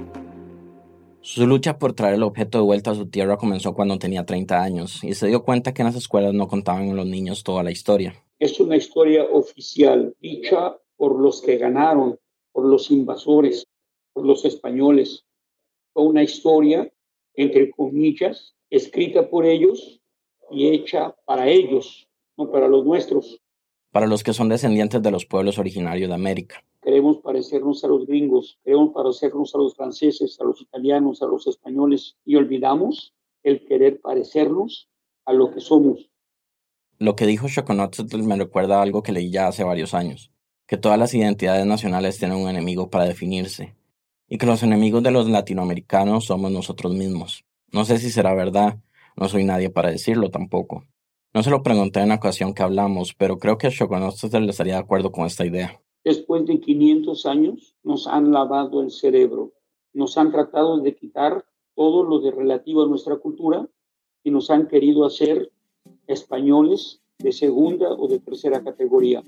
Su 1.20 1.47
lucha 1.47 1.78
por 1.78 1.92
traer 1.92 2.14
el 2.14 2.25
objeto 2.25 2.59
de 2.59 2.64
vuelta 2.64 2.90
a 2.90 2.97
su 2.97 3.06
tierra 3.06 3.37
comenzó 3.37 3.75
cuando 3.75 3.97
tenía 3.97 4.26
30 4.26 4.61
años 4.61 5.04
y 5.04 5.14
se 5.14 5.28
dio 5.28 5.44
cuenta 5.44 5.73
que 5.73 5.82
en 5.82 5.87
las 5.87 5.94
escuelas 5.94 6.35
no 6.35 6.49
contaban 6.49 6.90
a 6.90 6.94
los 6.94 7.06
niños 7.06 7.44
toda 7.44 7.62
la 7.62 7.70
historia. 7.70 8.14
Es 8.40 8.59
una 8.59 8.76
historia 8.76 9.23
oficial, 9.23 10.16
dicha 10.20 10.76
por 10.97 11.20
los 11.20 11.40
que 11.42 11.59
ganaron, 11.59 12.18
por 12.50 12.64
los 12.64 12.90
invasores, 12.90 13.68
por 14.12 14.26
los 14.26 14.44
españoles. 14.44 15.25
Fue 15.92 16.02
una 16.02 16.25
historia, 16.25 16.90
entre 17.35 17.70
comillas, 17.70 18.56
escrita 18.68 19.30
por 19.30 19.47
ellos 19.47 20.00
y 20.50 20.66
hecha 20.70 21.14
para 21.25 21.47
ellos, 21.47 22.09
no 22.37 22.50
para 22.50 22.66
los 22.66 22.85
nuestros. 22.85 23.40
Para 23.92 24.09
los 24.09 24.25
que 24.25 24.32
son 24.32 24.49
descendientes 24.49 25.00
de 25.00 25.11
los 25.12 25.25
pueblos 25.25 25.56
originarios 25.59 26.09
de 26.09 26.14
América 26.16 26.64
queremos 26.90 27.18
parecernos 27.18 27.85
a 27.85 27.87
los 27.87 28.04
gringos, 28.04 28.59
queremos 28.64 28.92
parecernos 28.92 29.54
a 29.54 29.59
los 29.59 29.76
franceses, 29.76 30.37
a 30.40 30.44
los 30.44 30.61
italianos, 30.61 31.23
a 31.23 31.26
los 31.26 31.47
españoles 31.47 32.16
y 32.25 32.35
olvidamos 32.35 33.14
el 33.44 33.64
querer 33.64 34.00
parecernos 34.00 34.88
a 35.25 35.32
lo 35.32 35.52
que 35.52 35.61
somos. 35.61 36.11
Lo 36.99 37.14
que 37.14 37.26
dijo 37.26 37.47
Shokonotzitl 37.47 38.25
me 38.25 38.35
recuerda 38.35 38.80
a 38.80 38.82
algo 38.82 39.04
que 39.04 39.12
leí 39.12 39.30
ya 39.30 39.47
hace 39.47 39.62
varios 39.62 39.94
años, 39.94 40.32
que 40.66 40.78
todas 40.78 40.99
las 40.99 41.14
identidades 41.14 41.64
nacionales 41.64 42.18
tienen 42.18 42.38
un 42.38 42.49
enemigo 42.49 42.90
para 42.90 43.04
definirse, 43.04 43.76
y 44.28 44.38
que 44.38 44.47
los 44.47 44.64
enemigos 44.64 45.04
de 45.04 45.12
los 45.12 45.30
latinoamericanos 45.30 46.25
somos 46.25 46.50
nosotros 46.50 46.92
mismos. 46.92 47.44
No 47.70 47.85
sé 47.85 47.99
si 47.99 48.11
será 48.11 48.35
verdad, 48.35 48.80
no 49.16 49.28
soy 49.28 49.44
nadie 49.44 49.70
para 49.70 49.92
decirlo 49.92 50.28
tampoco. 50.30 50.87
No 51.32 51.44
se 51.44 51.50
lo 51.50 51.62
pregunté 51.62 52.00
en 52.00 52.09
la 52.09 52.16
ocasión 52.16 52.52
que 52.52 52.64
hablamos, 52.64 53.14
pero 53.14 53.38
creo 53.38 53.59
que 53.59 53.70
Shokonotzitl 53.70 54.49
estaría 54.49 54.75
de 54.75 54.80
acuerdo 54.80 55.12
con 55.12 55.25
esta 55.25 55.47
idea 55.47 55.80
después 56.04 56.47
de 56.47 56.61
500 56.61 57.26
años, 57.26 57.76
nos 57.83 58.07
han 58.07 58.33
lavado 58.33 58.83
el 58.83 58.90
cerebro, 58.90 59.52
nos 59.92 60.16
han 60.19 60.30
tratado 60.30 60.78
de 60.80 60.95
quitar 60.95 61.45
todo 61.75 62.04
lo 62.04 62.21
de 62.21 62.30
relativo 62.30 62.83
a 62.83 62.88
nuestra 62.88 63.16
cultura 63.16 63.69
y 64.23 64.30
nos 64.30 64.50
han 64.50 64.69
querido 64.69 65.04
hacer 65.04 65.50
españoles 66.07 67.00
de 67.19 67.33
segunda 67.33 67.90
o 67.92 68.09
de 68.09 68.19
tercera 68.19 68.62
categoría. 68.62 69.23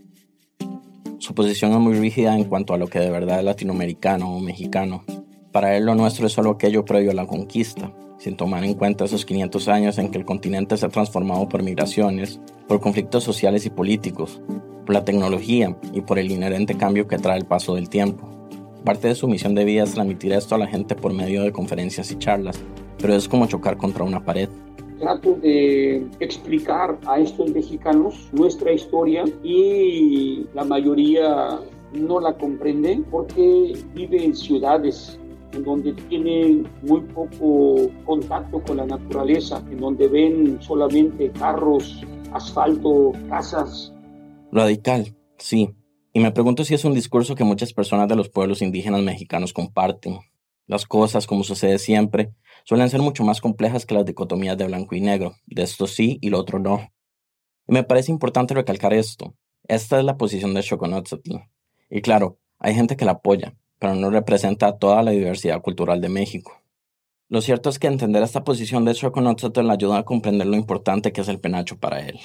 Su 1.18 1.34
posición 1.34 1.72
es 1.72 1.78
muy 1.78 1.94
rígida 1.94 2.36
en 2.36 2.44
cuanto 2.44 2.74
a 2.74 2.78
lo 2.78 2.88
que 2.88 2.98
de 2.98 3.10
verdad 3.10 3.38
es 3.38 3.44
latinoamericano 3.44 4.34
o 4.34 4.40
mexicano. 4.40 5.04
Para 5.52 5.76
él 5.76 5.84
lo 5.84 5.94
nuestro 5.94 6.26
es 6.26 6.32
solo 6.32 6.50
aquello 6.50 6.84
previo 6.84 7.10
a 7.10 7.14
la 7.14 7.26
conquista, 7.26 7.94
sin 8.18 8.36
tomar 8.36 8.64
en 8.64 8.74
cuenta 8.74 9.04
esos 9.04 9.24
500 9.24 9.68
años 9.68 9.98
en 9.98 10.10
que 10.10 10.18
el 10.18 10.24
continente 10.24 10.76
se 10.76 10.86
ha 10.86 10.88
transformado 10.88 11.48
por 11.48 11.62
migraciones, 11.62 12.40
por 12.66 12.80
conflictos 12.80 13.22
sociales 13.22 13.66
y 13.66 13.70
políticos, 13.70 14.40
por 14.84 14.94
la 14.94 15.04
tecnología 15.04 15.76
y 15.92 16.00
por 16.00 16.18
el 16.18 16.30
inherente 16.30 16.76
cambio 16.76 17.06
que 17.06 17.18
trae 17.18 17.38
el 17.38 17.44
paso 17.44 17.74
del 17.74 17.88
tiempo. 17.88 18.28
Parte 18.84 19.08
de 19.08 19.14
su 19.14 19.28
misión 19.28 19.54
de 19.54 19.64
vida 19.64 19.84
es 19.84 19.92
transmitir 19.92 20.32
esto 20.32 20.54
a 20.54 20.58
la 20.58 20.66
gente 20.66 20.94
por 20.94 21.12
medio 21.12 21.42
de 21.42 21.52
conferencias 21.52 22.10
y 22.10 22.18
charlas, 22.18 22.60
pero 22.98 23.14
es 23.14 23.28
como 23.28 23.46
chocar 23.46 23.76
contra 23.76 24.04
una 24.04 24.24
pared. 24.24 24.48
Trato 24.98 25.34
de 25.34 26.06
explicar 26.20 26.98
a 27.06 27.18
estos 27.18 27.50
mexicanos 27.50 28.28
nuestra 28.32 28.72
historia 28.72 29.24
y 29.42 30.46
la 30.54 30.64
mayoría 30.64 31.58
no 31.92 32.20
la 32.20 32.34
comprende 32.34 33.02
porque 33.10 33.74
vive 33.94 34.24
en 34.24 34.34
ciudades 34.34 35.18
en 35.52 35.64
donde 35.64 35.92
tienen 36.08 36.66
muy 36.82 37.00
poco 37.00 37.90
contacto 38.04 38.62
con 38.62 38.78
la 38.78 38.86
naturaleza, 38.86 39.62
en 39.70 39.78
donde 39.78 40.08
ven 40.08 40.58
solamente 40.60 41.30
carros, 41.30 42.02
asfalto, 42.32 43.12
casas. 43.28 43.91
Radical, 44.54 45.16
sí. 45.38 45.74
Y 46.12 46.20
me 46.20 46.30
pregunto 46.30 46.62
si 46.62 46.74
es 46.74 46.84
un 46.84 46.92
discurso 46.92 47.34
que 47.34 47.42
muchas 47.42 47.72
personas 47.72 48.06
de 48.06 48.16
los 48.16 48.28
pueblos 48.28 48.60
indígenas 48.60 49.00
mexicanos 49.00 49.54
comparten. 49.54 50.18
Las 50.66 50.84
cosas, 50.84 51.26
como 51.26 51.42
sucede 51.42 51.78
siempre, 51.78 52.34
suelen 52.64 52.90
ser 52.90 53.00
mucho 53.00 53.24
más 53.24 53.40
complejas 53.40 53.86
que 53.86 53.94
las 53.94 54.04
dicotomías 54.04 54.58
de 54.58 54.66
blanco 54.66 54.94
y 54.94 55.00
negro, 55.00 55.36
de 55.46 55.62
esto 55.62 55.86
sí 55.86 56.18
y 56.20 56.28
lo 56.28 56.38
otro 56.38 56.58
no. 56.58 56.92
Y 57.66 57.72
me 57.72 57.82
parece 57.82 58.12
importante 58.12 58.52
recalcar 58.52 58.92
esto. 58.92 59.34
Esta 59.68 59.98
es 59.98 60.04
la 60.04 60.18
posición 60.18 60.52
de 60.52 60.62
Xoconotzatl. 60.62 61.36
Y 61.88 62.02
claro, 62.02 62.38
hay 62.58 62.74
gente 62.74 62.94
que 62.94 63.06
la 63.06 63.12
apoya, 63.12 63.56
pero 63.78 63.94
no 63.94 64.10
representa 64.10 64.76
toda 64.76 65.02
la 65.02 65.12
diversidad 65.12 65.62
cultural 65.62 66.02
de 66.02 66.10
México. 66.10 66.60
Lo 67.30 67.40
cierto 67.40 67.70
es 67.70 67.78
que 67.78 67.86
entender 67.86 68.22
esta 68.22 68.44
posición 68.44 68.84
de 68.84 68.92
Xoconotzatl 68.92 69.70
ayuda 69.70 69.96
a 69.96 70.04
comprender 70.04 70.46
lo 70.46 70.56
importante 70.56 71.10
que 71.10 71.22
es 71.22 71.28
el 71.28 71.40
penacho 71.40 71.78
para 71.78 72.06
él. 72.06 72.20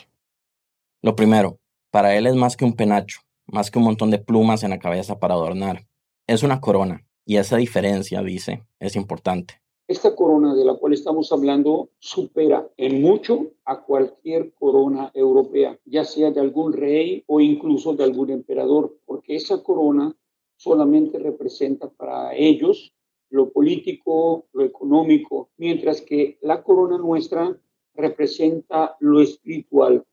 Lo 1.01 1.15
primero, 1.15 1.61
para 1.97 2.15
él 2.15 2.27
es 2.27 2.35
más 2.35 2.55
que 2.55 2.63
un 2.63 2.73
penacho, 2.73 3.21
más 3.47 3.71
que 3.71 3.79
un 3.79 3.85
montón 3.85 4.11
de 4.11 4.19
plumas 4.19 4.61
en 4.61 4.69
la 4.69 4.77
cabeza 4.77 5.17
para 5.17 5.33
adornar. 5.33 5.87
Es 6.27 6.43
una 6.43 6.61
corona, 6.61 7.07
y 7.25 7.37
esa 7.37 7.57
diferencia, 7.57 8.21
dice, 8.21 8.61
es 8.79 8.95
importante. 8.95 9.55
Esta 9.87 10.15
corona 10.15 10.53
de 10.53 10.63
la 10.63 10.75
cual 10.75 10.93
estamos 10.93 11.31
hablando 11.31 11.89
supera 11.97 12.69
en 12.77 13.01
mucho 13.01 13.47
a 13.65 13.81
cualquier 13.81 14.53
corona 14.53 15.09
europea, 15.15 15.79
ya 15.85 16.03
sea 16.03 16.29
de 16.29 16.39
algún 16.39 16.71
rey 16.71 17.23
o 17.25 17.41
incluso 17.41 17.95
de 17.95 18.03
algún 18.03 18.29
emperador, 18.29 18.95
porque 19.07 19.35
esa 19.35 19.63
corona 19.63 20.15
solamente 20.55 21.17
representa 21.17 21.89
para 21.89 22.35
ellos 22.35 22.93
lo 23.31 23.49
político, 23.49 24.45
lo 24.53 24.63
económico, 24.63 25.49
mientras 25.57 26.01
que 26.01 26.37
la 26.43 26.61
corona 26.61 26.99
nuestra 26.99 27.59
representa 27.95 28.95
lo 28.99 29.19
espiritual. 29.19 30.05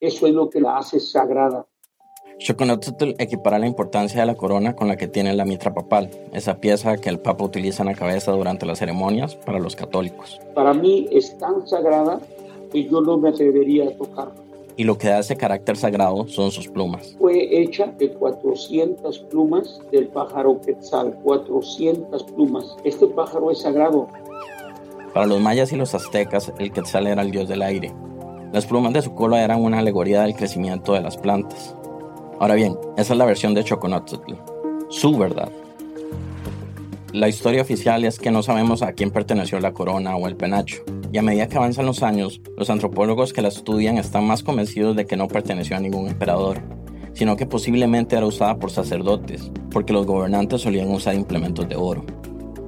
Eso 0.00 0.26
es 0.26 0.34
lo 0.34 0.50
que 0.50 0.60
la 0.60 0.78
hace 0.78 1.00
sagrada. 1.00 1.66
Xoconotzotl 2.38 3.14
equipara 3.18 3.58
la 3.58 3.66
importancia 3.66 4.20
de 4.20 4.26
la 4.26 4.34
corona 4.34 4.76
con 4.76 4.88
la 4.88 4.96
que 4.96 5.08
tiene 5.08 5.34
la 5.34 5.46
mitra 5.46 5.72
papal, 5.72 6.10
esa 6.32 6.58
pieza 6.60 6.98
que 6.98 7.08
el 7.08 7.18
papa 7.18 7.44
utiliza 7.44 7.82
en 7.82 7.88
la 7.88 7.94
cabeza 7.94 8.32
durante 8.32 8.66
las 8.66 8.78
ceremonias 8.78 9.36
para 9.36 9.58
los 9.58 9.74
católicos. 9.74 10.38
Para 10.54 10.74
mí 10.74 11.08
es 11.10 11.38
tan 11.38 11.66
sagrada 11.66 12.20
que 12.70 12.84
yo 12.84 13.00
no 13.00 13.16
me 13.16 13.30
atrevería 13.30 13.88
a 13.88 13.96
tocarla 13.96 14.46
y 14.76 14.84
lo 14.84 14.98
que 14.98 15.08
da 15.08 15.20
ese 15.20 15.36
carácter 15.36 15.76
sagrado 15.76 16.28
son 16.28 16.50
sus 16.50 16.68
plumas. 16.68 17.16
Fue 17.18 17.60
hecha 17.62 17.86
de 17.86 18.12
400 18.12 19.18
plumas 19.30 19.80
del 19.90 20.08
pájaro 20.08 20.60
quetzal, 20.60 21.14
400 21.22 22.22
plumas. 22.24 22.76
Este 22.84 23.06
pájaro 23.06 23.50
es 23.50 23.60
sagrado. 23.60 24.08
Para 25.14 25.26
los 25.26 25.40
mayas 25.40 25.72
y 25.72 25.76
los 25.76 25.94
aztecas, 25.94 26.52
el 26.58 26.72
quetzal 26.72 27.06
era 27.06 27.22
el 27.22 27.30
dios 27.30 27.48
del 27.48 27.62
aire. 27.62 27.94
Las 28.52 28.66
plumas 28.66 28.92
de 28.92 29.02
su 29.02 29.14
cola 29.14 29.42
eran 29.42 29.62
una 29.62 29.78
alegoría 29.78 30.22
del 30.22 30.34
crecimiento 30.34 30.92
de 30.92 31.00
las 31.00 31.16
plantas. 31.16 31.74
Ahora 32.38 32.54
bien, 32.54 32.76
esa 32.96 33.12
es 33.12 33.18
la 33.18 33.24
versión 33.24 33.54
de 33.54 33.64
Choconotzotl, 33.64 34.34
su 34.88 35.16
verdad. 35.16 35.50
La 37.12 37.28
historia 37.28 37.62
oficial 37.62 38.04
es 38.04 38.18
que 38.18 38.30
no 38.30 38.42
sabemos 38.42 38.82
a 38.82 38.92
quién 38.92 39.10
perteneció 39.10 39.58
la 39.58 39.72
corona 39.72 40.16
o 40.16 40.28
el 40.28 40.36
penacho, 40.36 40.82
y 41.12 41.18
a 41.18 41.22
medida 41.22 41.48
que 41.48 41.56
avanzan 41.56 41.86
los 41.86 42.02
años, 42.02 42.40
los 42.56 42.68
antropólogos 42.68 43.32
que 43.32 43.42
la 43.42 43.48
estudian 43.48 43.96
están 43.96 44.26
más 44.26 44.42
convencidos 44.42 44.96
de 44.96 45.06
que 45.06 45.16
no 45.16 45.28
perteneció 45.28 45.76
a 45.76 45.80
ningún 45.80 46.08
emperador, 46.08 46.60
sino 47.14 47.36
que 47.36 47.46
posiblemente 47.46 48.16
era 48.16 48.26
usada 48.26 48.58
por 48.58 48.70
sacerdotes, 48.70 49.50
porque 49.70 49.94
los 49.94 50.06
gobernantes 50.06 50.60
solían 50.60 50.90
usar 50.90 51.14
implementos 51.14 51.68
de 51.68 51.76
oro. 51.76 52.04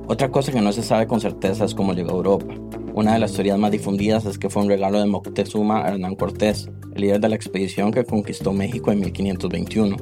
Otra 0.07 0.31
cosa 0.31 0.51
que 0.51 0.63
no 0.63 0.73
se 0.73 0.83
sabe 0.83 1.07
con 1.07 1.21
certeza 1.21 1.67
es 1.67 1.75
cómo 1.75 1.93
llegó 1.93 2.13
a 2.13 2.17
Europa. 2.17 2.55
Una 2.95 3.13
de 3.13 3.19
las 3.19 3.33
teorías 3.33 3.59
más 3.59 3.71
difundidas 3.71 4.25
es 4.25 4.39
que 4.39 4.51
fue 4.51 4.63
un 4.63 4.69
regalo 4.69 4.99
de 4.99 5.07
Moctezuma 5.07 5.85
a 5.85 5.89
Hernán 5.89 6.17
Cortés, 6.17 6.71
el 6.95 7.03
líder 7.03 7.21
de 7.21 7.29
la 7.29 7.37
expedición 7.37 7.93
que 7.93 8.05
conquistó 8.05 8.53
México 8.53 8.91
en 8.91 9.01
1521. 9.01 9.97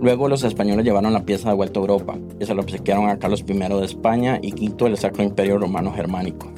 Luego 0.00 0.28
los 0.28 0.44
españoles 0.44 0.84
llevaron 0.84 1.12
la 1.12 1.24
pieza 1.24 1.48
de 1.48 1.56
vuelta 1.56 1.80
a 1.80 1.82
Europa 1.82 2.18
y 2.38 2.44
se 2.44 2.54
la 2.54 2.60
obsequiaron 2.60 3.08
a 3.08 3.18
Carlos 3.18 3.44
I 3.48 3.54
de 3.54 3.84
España 3.84 4.38
y 4.42 4.52
quito 4.52 4.86
el 4.86 4.96
Sacro 4.98 5.24
Imperio 5.24 5.58
Romano 5.58 5.92
Germánico. 5.92 6.52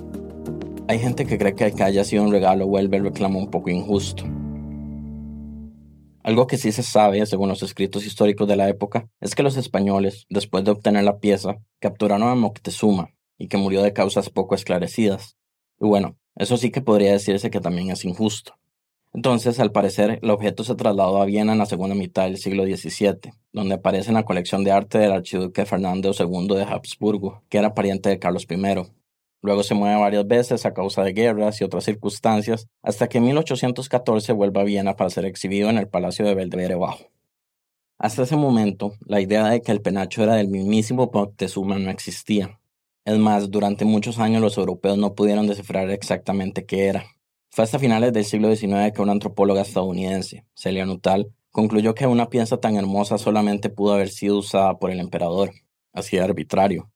Hay 0.89 0.99
gente 0.99 1.27
que 1.27 1.39
cree 1.39 1.55
que 1.55 1.65
el 1.65 1.75
que 1.75 1.83
haya 1.83 2.05
sido 2.05 2.23
un 2.23 2.33
regalo 2.33 2.67
vuelve 2.67 2.97
el 2.97 3.05
reclamo 3.05 3.39
un 3.39 3.51
poco 3.51 3.71
injusto. 3.71 4.25
Algo 6.23 6.49
que 6.49 6.59
sí 6.59 6.73
se 6.73 6.83
sabe, 6.83 7.25
según 7.25 7.49
los 7.49 7.63
escritos 7.63 8.05
históricos 8.05 8.49
de 8.49 8.57
la 8.57 8.69
época, 8.69 9.09
es 9.21 9.37
que 9.37 9.45
los 9.45 9.57
españoles, 9.57 10.27
después 10.29 10.65
de 10.65 10.73
obtener 10.73 11.05
la 11.05 11.19
pieza, 11.19 11.59
capturaron 11.79 12.29
a 12.29 12.35
Moctezuma 12.35 13.11
y 13.39 13.47
que 13.47 13.59
murió 13.59 13.83
de 13.83 13.93
causas 13.93 14.29
poco 14.29 14.57
esclarecidas. 14.57 15.36
Y 15.81 15.87
bueno, 15.87 16.17
eso 16.37 16.57
sí 16.57 16.71
que 16.71 16.83
podría 16.83 17.13
decirse 17.13 17.51
que 17.51 17.61
también 17.61 17.91
es 17.91 18.05
injusto. 18.05 18.57
Entonces, 19.13 19.59
al 19.61 19.73
parecer, 19.73 20.19
el 20.23 20.31
objeto 20.31 20.63
se 20.63 20.75
trasladó 20.75 21.23
a 21.23 21.25
Viena 21.25 21.53
en 21.53 21.59
la 21.59 21.67
segunda 21.67 21.95
mitad 21.95 22.25
del 22.25 22.37
siglo 22.37 22.65
XVII, 22.65 23.33
donde 23.53 23.77
aparece 23.77 24.11
en 24.11 24.15
la 24.15 24.25
colección 24.25 24.63
de 24.63 24.73
arte 24.73 24.99
del 24.99 25.13
archiduque 25.13 25.65
Fernando 25.65 26.13
II 26.13 26.49
de 26.49 26.65
Habsburgo, 26.65 27.43
que 27.49 27.57
era 27.57 27.75
pariente 27.75 28.11
de 28.11 28.19
Carlos 28.19 28.47
I, 28.51 28.57
Luego 29.43 29.63
se 29.63 29.75
mueve 29.75 30.01
varias 30.01 30.27
veces 30.27 30.67
a 30.67 30.75
causa 30.75 31.03
de 31.03 31.13
guerras 31.13 31.61
y 31.61 31.65
otras 31.65 31.85
circunstancias, 31.85 32.69
hasta 32.83 33.09
que 33.09 33.19
en 33.19 33.25
1814 33.25 34.33
vuelve 34.33 34.61
a 34.61 34.65
Viena 34.65 34.97
para 34.97 35.09
ser 35.09 35.25
exhibido 35.25 35.71
en 35.71 35.79
el 35.79 35.89
Palacio 35.89 36.27
de 36.27 36.35
Belvedere 36.35 36.75
Bajo. 36.75 37.07
Hasta 37.99 38.25
ese 38.25 38.37
momento, 38.37 38.93
la 39.07 39.21
idea 39.21 39.49
de 39.49 39.63
que 39.63 39.73
el 39.73 39.81
penacho 39.81 40.23
era 40.23 40.35
del 40.35 40.49
mismísimo 40.49 41.11
Moctezuma 41.13 41.79
no 41.79 41.91
existía. 41.91 42.59
Es 43.07 43.17
más, 43.19 43.53
durante 43.53 43.85
muchos 43.85 44.19
años 44.19 44.43
los 44.43 44.59
europeos 44.59 44.99
no 44.99 45.15
pudieron 45.15 45.47
descifrar 45.47 45.89
exactamente 45.91 46.67
qué 46.67 46.87
era. 46.87 47.07
Fue 47.51 47.63
hasta 47.63 47.79
finales 47.79 48.13
del 48.13 48.25
siglo 48.25 48.53
XIX 48.53 48.91
que 48.93 49.01
una 49.01 49.13
antropóloga 49.13 49.63
estadounidense, 49.63 50.45
Celia 50.57 50.85
Nuttall, 50.87 51.33
concluyó 51.53 51.95
que 51.95 52.09
una 52.09 52.29
pieza 52.31 52.57
tan 52.57 52.75
hermosa 52.75 53.17
solamente 53.17 53.71
pudo 53.71 53.95
haber 53.95 54.09
sido 54.09 54.39
usada 54.39 54.81
por 54.81 54.91
el 54.91 54.99
emperador, 54.99 55.53
así 55.93 56.19
arbitrario. 56.19 56.91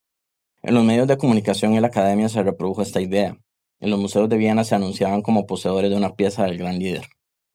En 0.65 0.75
los 0.75 0.83
medios 0.83 1.07
de 1.07 1.17
comunicación 1.17 1.75
y 1.75 1.81
la 1.81 1.87
academia 1.87 2.29
se 2.29 2.43
reprodujo 2.43 2.83
esta 2.83 3.01
idea. 3.01 3.39
En 3.79 3.91
los 3.91 4.01
museos 4.01 4.29
de 4.29 4.37
Viena 4.37 4.65
se 4.65 4.75
anunciaban 4.75 5.23
como 5.23 5.47
poseedores 5.47 5.93
de 5.93 5.97
una 5.97 6.17
pieza 6.17 6.43
del 6.43 6.59
gran 6.59 6.81
líder. 6.81 7.07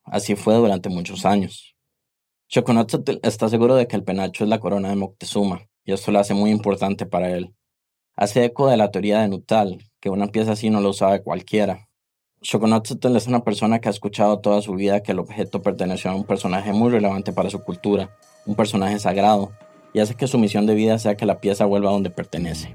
Así 0.05 0.37
fue 0.37 0.55
durante 0.55 0.87
muchos 0.87 1.25
años. 1.25 1.75
Choconotzotl 2.47 3.19
está 3.21 3.49
seguro 3.49 3.75
de 3.75 3.85
que 3.89 3.97
el 3.97 4.05
penacho 4.05 4.45
es 4.45 4.49
la 4.49 4.61
corona 4.61 4.91
de 4.91 4.95
Moctezuma, 4.95 5.67
y 5.83 5.91
esto 5.91 6.13
lo 6.13 6.19
hace 6.19 6.33
muy 6.33 6.51
importante 6.51 7.05
para 7.05 7.31
él. 7.31 7.53
Hace 8.17 8.45
eco 8.45 8.69
de 8.69 8.77
la 8.77 8.91
teoría 8.91 9.19
de 9.19 9.27
Nuttall, 9.27 9.83
que 9.99 10.09
una 10.09 10.27
pieza 10.27 10.53
así 10.53 10.69
no 10.69 10.79
lo 10.79 10.93
sabe 10.93 11.21
cualquiera. 11.21 11.89
Choconotzotl 12.41 13.13
es 13.17 13.27
una 13.27 13.43
persona 13.43 13.79
que 13.79 13.89
ha 13.89 13.91
escuchado 13.91 14.39
toda 14.39 14.61
su 14.61 14.73
vida 14.73 15.03
que 15.03 15.11
el 15.11 15.19
objeto 15.19 15.61
perteneció 15.61 16.11
a 16.11 16.15
un 16.15 16.23
personaje 16.23 16.71
muy 16.71 16.91
relevante 16.91 17.33
para 17.33 17.49
su 17.49 17.59
cultura, 17.59 18.15
un 18.45 18.55
personaje 18.55 18.99
sagrado, 18.99 19.51
y 19.93 19.99
hace 19.99 20.15
que 20.15 20.27
su 20.27 20.37
misión 20.37 20.65
de 20.65 20.75
vida 20.75 20.97
sea 20.97 21.17
que 21.17 21.25
la 21.25 21.41
pieza 21.41 21.65
vuelva 21.65 21.89
a 21.89 21.91
donde 21.91 22.09
pertenece. 22.09 22.73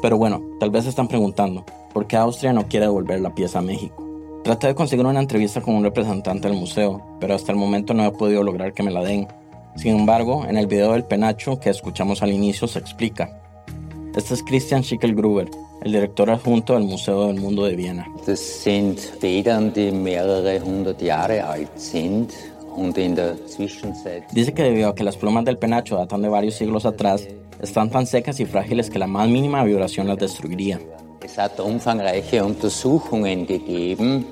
Pero 0.00 0.18
bueno, 0.18 0.40
tal 0.60 0.70
vez 0.70 0.84
se 0.84 0.90
están 0.90 1.08
preguntando, 1.08 1.66
¿por 1.92 2.06
qué 2.06 2.16
Austria 2.16 2.52
no 2.52 2.68
quiere 2.68 2.86
devolver 2.86 3.20
la 3.20 3.34
pieza 3.34 3.58
a 3.58 3.62
México? 3.62 4.08
Traté 4.44 4.68
de 4.68 4.76
conseguir 4.76 5.04
una 5.04 5.18
entrevista 5.18 5.62
con 5.62 5.74
un 5.74 5.82
representante 5.82 6.46
del 6.46 6.56
museo, 6.56 7.02
pero 7.18 7.34
hasta 7.34 7.50
el 7.50 7.58
momento 7.58 7.92
no 7.92 8.04
he 8.04 8.12
podido 8.12 8.44
lograr 8.44 8.72
que 8.72 8.84
me 8.84 8.92
la 8.92 9.02
den. 9.02 9.26
Sin 9.74 9.98
embargo, 9.98 10.44
en 10.48 10.58
el 10.58 10.68
video 10.68 10.92
del 10.92 11.02
penacho 11.02 11.58
que 11.58 11.70
escuchamos 11.70 12.22
al 12.22 12.30
inicio 12.30 12.68
se 12.68 12.78
explica. 12.78 13.41
Este 14.14 14.34
es 14.34 14.42
Christian 14.42 14.82
Schickelgruber, 14.82 15.48
el 15.82 15.92
director 15.92 16.30
adjunto 16.30 16.74
del 16.74 16.84
Museo 16.84 17.28
del 17.28 17.40
Mundo 17.40 17.64
de 17.64 17.74
Viena. 17.76 18.06
Das 18.26 18.62
sind 18.62 18.98
Federn, 18.98 19.72
die 19.72 19.90
mehrere 19.90 20.60
hundert 20.60 21.00
Jahre 21.00 21.42
alt 21.42 21.70
sind. 21.78 22.32
Dice 24.32 24.54
que 24.54 24.62
debido 24.62 24.88
a 24.88 24.94
que 24.94 25.04
las 25.04 25.16
plumas 25.16 25.44
del 25.44 25.58
penacho 25.58 25.96
datan 25.96 26.22
de 26.22 26.28
varios 26.30 26.54
siglos 26.54 26.86
atrás, 26.86 27.28
están 27.60 27.90
tan 27.90 28.06
secas 28.06 28.40
y 28.40 28.46
frágiles 28.46 28.88
que 28.88 28.98
la 28.98 29.06
más 29.06 29.28
mínima 29.28 29.62
vibración 29.62 30.08
las 30.08 30.18
destruiría. 30.18 30.80
Es 31.22 31.38
hat 31.38 31.60
umfangreiche 31.60 32.42
Untersuchungen 32.42 33.46
gegeben 33.46 34.24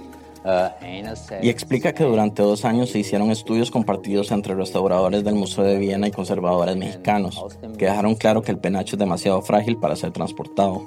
Y 1.43 1.49
explica 1.49 1.93
que 1.93 2.05
durante 2.05 2.43
dos 2.43 2.65
años 2.65 2.91
se 2.91 2.99
hicieron 2.99 3.31
estudios 3.31 3.71
compartidos 3.71 4.31
entre 4.33 4.55
restauradores 4.55 5.23
del 5.23 5.35
Museo 5.35 5.65
de 5.65 5.79
Viena 5.79 6.09
y 6.09 6.11
conservadores 6.11 6.77
mexicanos, 6.77 7.45
que 7.77 7.87
dejaron 7.87 8.15
claro 8.15 8.43
que 8.43 8.51
el 8.51 8.59
penacho 8.59 8.97
es 8.97 9.01
demasiado 9.01 9.43
frágil 9.43 9.77
para 9.77 9.97
ser 9.97 10.13
transportado. 10.13 10.83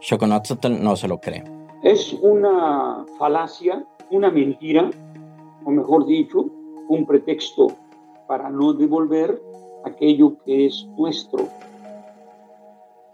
Shokonotzotl 0.00 0.82
no 0.82 0.96
se 0.96 1.08
lo 1.08 1.18
cree. 1.18 1.44
Es 1.82 2.14
una 2.22 3.04
falacia, 3.18 3.84
una 4.10 4.30
mentira, 4.30 4.90
o 5.64 5.70
mejor 5.70 6.06
dicho, 6.06 6.46
un 6.88 7.06
pretexto 7.06 7.68
para 8.26 8.48
no 8.48 8.72
devolver 8.72 9.40
aquello 9.84 10.38
que 10.44 10.66
es 10.66 10.86
nuestro. 10.96 11.48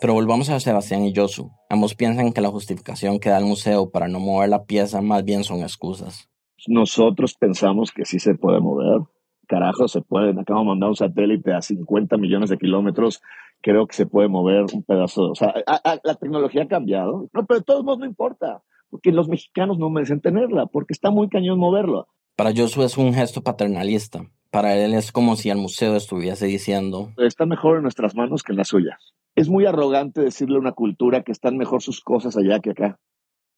Pero 0.01 0.15
volvamos 0.15 0.49
a 0.51 0.61
Sebastián 0.61 1.03
y 1.03 1.13
Yosu. 1.13 1.51
Ambos 1.73 1.95
piensan 1.95 2.33
que 2.33 2.41
la 2.41 2.49
justificación 2.49 3.21
que 3.21 3.31
da 3.31 3.39
el 3.39 3.45
museo 3.45 3.91
para 3.91 4.09
no 4.09 4.19
mover 4.19 4.49
la 4.49 4.65
pieza 4.65 5.01
más 5.03 5.25
bien 5.25 5.45
son 5.45 5.61
excusas. 5.61 6.29
Nosotros 6.67 7.35
pensamos 7.35 7.93
que 7.93 8.05
sí 8.05 8.19
se 8.19 8.35
puede 8.35 8.59
mover. 8.59 9.03
Carajo, 9.47 9.87
se 9.87 10.01
puede. 10.01 10.31
Acabamos 10.31 10.65
de 10.65 10.69
mandar 10.71 10.89
un 10.89 10.97
satélite 10.97 11.55
a 11.55 11.63
50 11.63 12.17
millones 12.17 12.51
de 12.51 12.59
kilómetros. 12.59 13.23
Creo 13.61 13.87
que 13.87 13.95
se 13.95 14.07
puede 14.07 14.29
mover 14.29 14.65
un 14.73 14.83
pedazo. 14.83 15.31
O 15.31 15.35
sea, 15.37 15.55
la 16.03 16.15
tecnología 16.17 16.65
ha 16.65 16.69
cambiado. 16.69 17.31
No, 17.33 17.47
pero 17.47 17.61
de 17.61 17.65
todos 17.65 17.85
modos 17.85 18.01
no 18.01 18.07
importa. 18.07 18.65
Porque 18.91 19.13
los 19.13 19.29
mexicanos 19.29 19.79
no 19.79 19.91
merecen 19.91 20.21
tenerla. 20.21 20.67
Porque 20.67 20.93
está 20.93 21.13
muy 21.13 21.29
cañón 21.29 21.61
moverlo. 21.61 22.09
Para 22.35 22.51
Yosu 22.51 22.83
es 22.83 22.99
un 22.99 23.15
gesto 23.15 23.43
paternalista. 23.43 24.25
Para 24.51 24.77
él 24.77 24.93
es 24.93 25.13
como 25.13 25.37
si 25.37 25.51
el 25.51 25.59
museo 25.59 25.95
estuviese 25.95 26.47
diciendo... 26.47 27.13
Está 27.17 27.47
mejor 27.47 27.77
en 27.77 27.83
nuestras 27.85 28.17
manos 28.17 28.43
que 28.43 28.53
en 28.53 28.59
las 28.59 28.69
suyas. 28.69 29.15
Es 29.41 29.49
muy 29.49 29.65
arrogante 29.65 30.21
decirle 30.21 30.57
a 30.57 30.61
una 30.61 30.73
cultura 30.73 31.23
que 31.23 31.33
están 31.33 31.57
mejor 31.57 31.81
sus 31.81 32.03
cosas 32.03 32.37
allá 32.37 32.61
que 32.61 32.73
acá. 32.73 33.01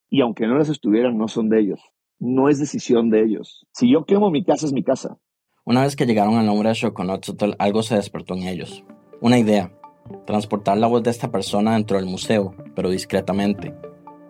Y 0.09 0.21
aunque 0.21 0.47
no 0.47 0.57
las 0.57 0.69
estuvieran, 0.69 1.19
no 1.19 1.27
son 1.27 1.49
de 1.49 1.59
ellos. 1.59 1.81
No 2.21 2.49
es 2.49 2.61
decisión 2.61 3.11
de 3.11 3.25
ellos. 3.25 3.67
Si 3.73 3.93
yo 3.93 4.05
quemo 4.05 4.31
mi 4.31 4.45
casa, 4.45 4.65
es 4.65 4.73
mi 4.73 4.85
casa. 4.85 5.19
Una 5.65 5.83
vez 5.83 5.97
que 5.97 6.07
llegaron 6.07 6.37
al 6.37 6.47
nombre 6.47 6.69
de 6.69 6.77
Shokonotzotl, 6.77 7.55
algo 7.59 7.83
se 7.83 7.97
despertó 7.97 8.35
en 8.35 8.45
ellos. 8.45 8.85
Una 9.21 9.41
idea. 9.41 9.77
Transportar 10.25 10.79
la 10.79 10.87
voz 10.87 11.03
de 11.03 11.11
esta 11.11 11.33
persona 11.33 11.73
dentro 11.73 11.97
del 11.97 12.07
museo, 12.07 12.55
pero 12.77 12.89
discretamente. 12.89 13.75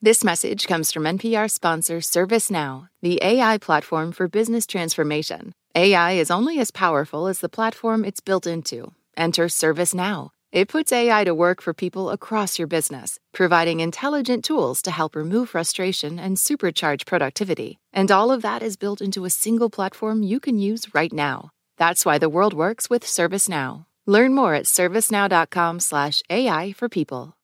This 0.00 0.22
message 0.22 0.68
comes 0.68 0.92
from 0.92 1.02
NPR 1.02 1.50
sponsor 1.50 1.98
ServiceNow, 1.98 2.86
the 3.02 3.18
AI 3.20 3.58
platform 3.58 4.12
for 4.12 4.28
business 4.28 4.68
transformation. 4.68 5.52
AI 5.74 6.12
is 6.12 6.30
only 6.30 6.60
as 6.60 6.70
powerful 6.70 7.26
as 7.26 7.40
the 7.40 7.48
platform 7.48 8.04
it's 8.04 8.20
built 8.20 8.46
into. 8.46 8.92
Enter 9.16 9.48
ServiceNow. 9.48 10.30
It 10.56 10.68
puts 10.68 10.90
AI 10.90 11.22
to 11.24 11.34
work 11.34 11.60
for 11.60 11.74
people 11.74 12.08
across 12.08 12.58
your 12.58 12.66
business, 12.66 13.20
providing 13.34 13.80
intelligent 13.80 14.42
tools 14.42 14.80
to 14.82 14.90
help 14.90 15.14
remove 15.14 15.50
frustration 15.50 16.18
and 16.18 16.38
supercharge 16.38 17.04
productivity. 17.04 17.78
And 17.92 18.10
all 18.10 18.32
of 18.32 18.40
that 18.40 18.62
is 18.62 18.78
built 18.78 19.02
into 19.02 19.26
a 19.26 19.36
single 19.44 19.68
platform 19.68 20.22
you 20.22 20.40
can 20.40 20.58
use 20.58 20.94
right 20.94 21.12
now. 21.12 21.50
That's 21.76 22.06
why 22.06 22.16
the 22.16 22.30
world 22.30 22.54
works 22.54 22.88
with 22.88 23.04
ServiceNow. 23.04 23.84
Learn 24.06 24.34
more 24.34 24.54
at 24.54 24.64
servicenow.com/ai 24.64 26.72
for 26.72 26.88
people. 26.88 27.35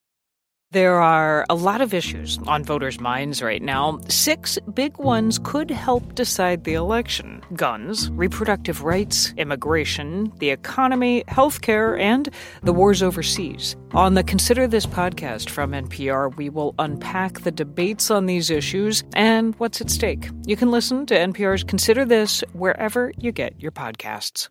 There 0.73 1.03
are 1.03 1.45
a 1.51 1.55
lot 1.55 1.83
of 1.83 1.93
issues 1.93 2.39
on 2.47 2.65
voters' 2.65 2.99
minds 2.99 3.43
right 3.43 3.61
now. 3.61 4.01
Six 4.09 4.59
big 4.73 4.97
ones 4.97 5.39
could 5.43 5.71
help 5.71 6.15
decide 6.15 6.65
the 6.65 6.73
election 6.73 7.43
guns, 7.53 8.11
reproductive 8.13 8.83
rights, 8.83 9.35
immigration, 9.37 10.33
the 10.39 10.49
economy, 10.49 11.25
healthcare, 11.29 12.01
and 12.01 12.31
the 12.63 12.73
wars 12.73 13.03
overseas. 13.03 13.77
On 13.93 14.15
the 14.15 14.25
Consider 14.25 14.67
This 14.67 14.87
podcast 14.87 15.51
from 15.51 15.73
NPR, 15.73 16.35
we 16.37 16.49
will 16.49 16.75
unpack 16.79 17.41
the 17.41 17.53
debates 17.53 18.11
on 18.11 18.25
these 18.25 18.49
issues 18.49 19.05
and 19.13 19.55
what's 19.57 19.83
at 19.83 19.91
stake. 19.91 20.31
You 20.47 20.57
can 20.57 20.71
listen 20.71 21.05
to 21.05 21.15
NPR's 21.15 21.65
Consider 21.65 22.07
This 22.07 22.43
wherever 22.55 23.13
you 23.19 23.31
get 23.31 23.61
your 23.61 23.73
podcasts. 23.73 24.49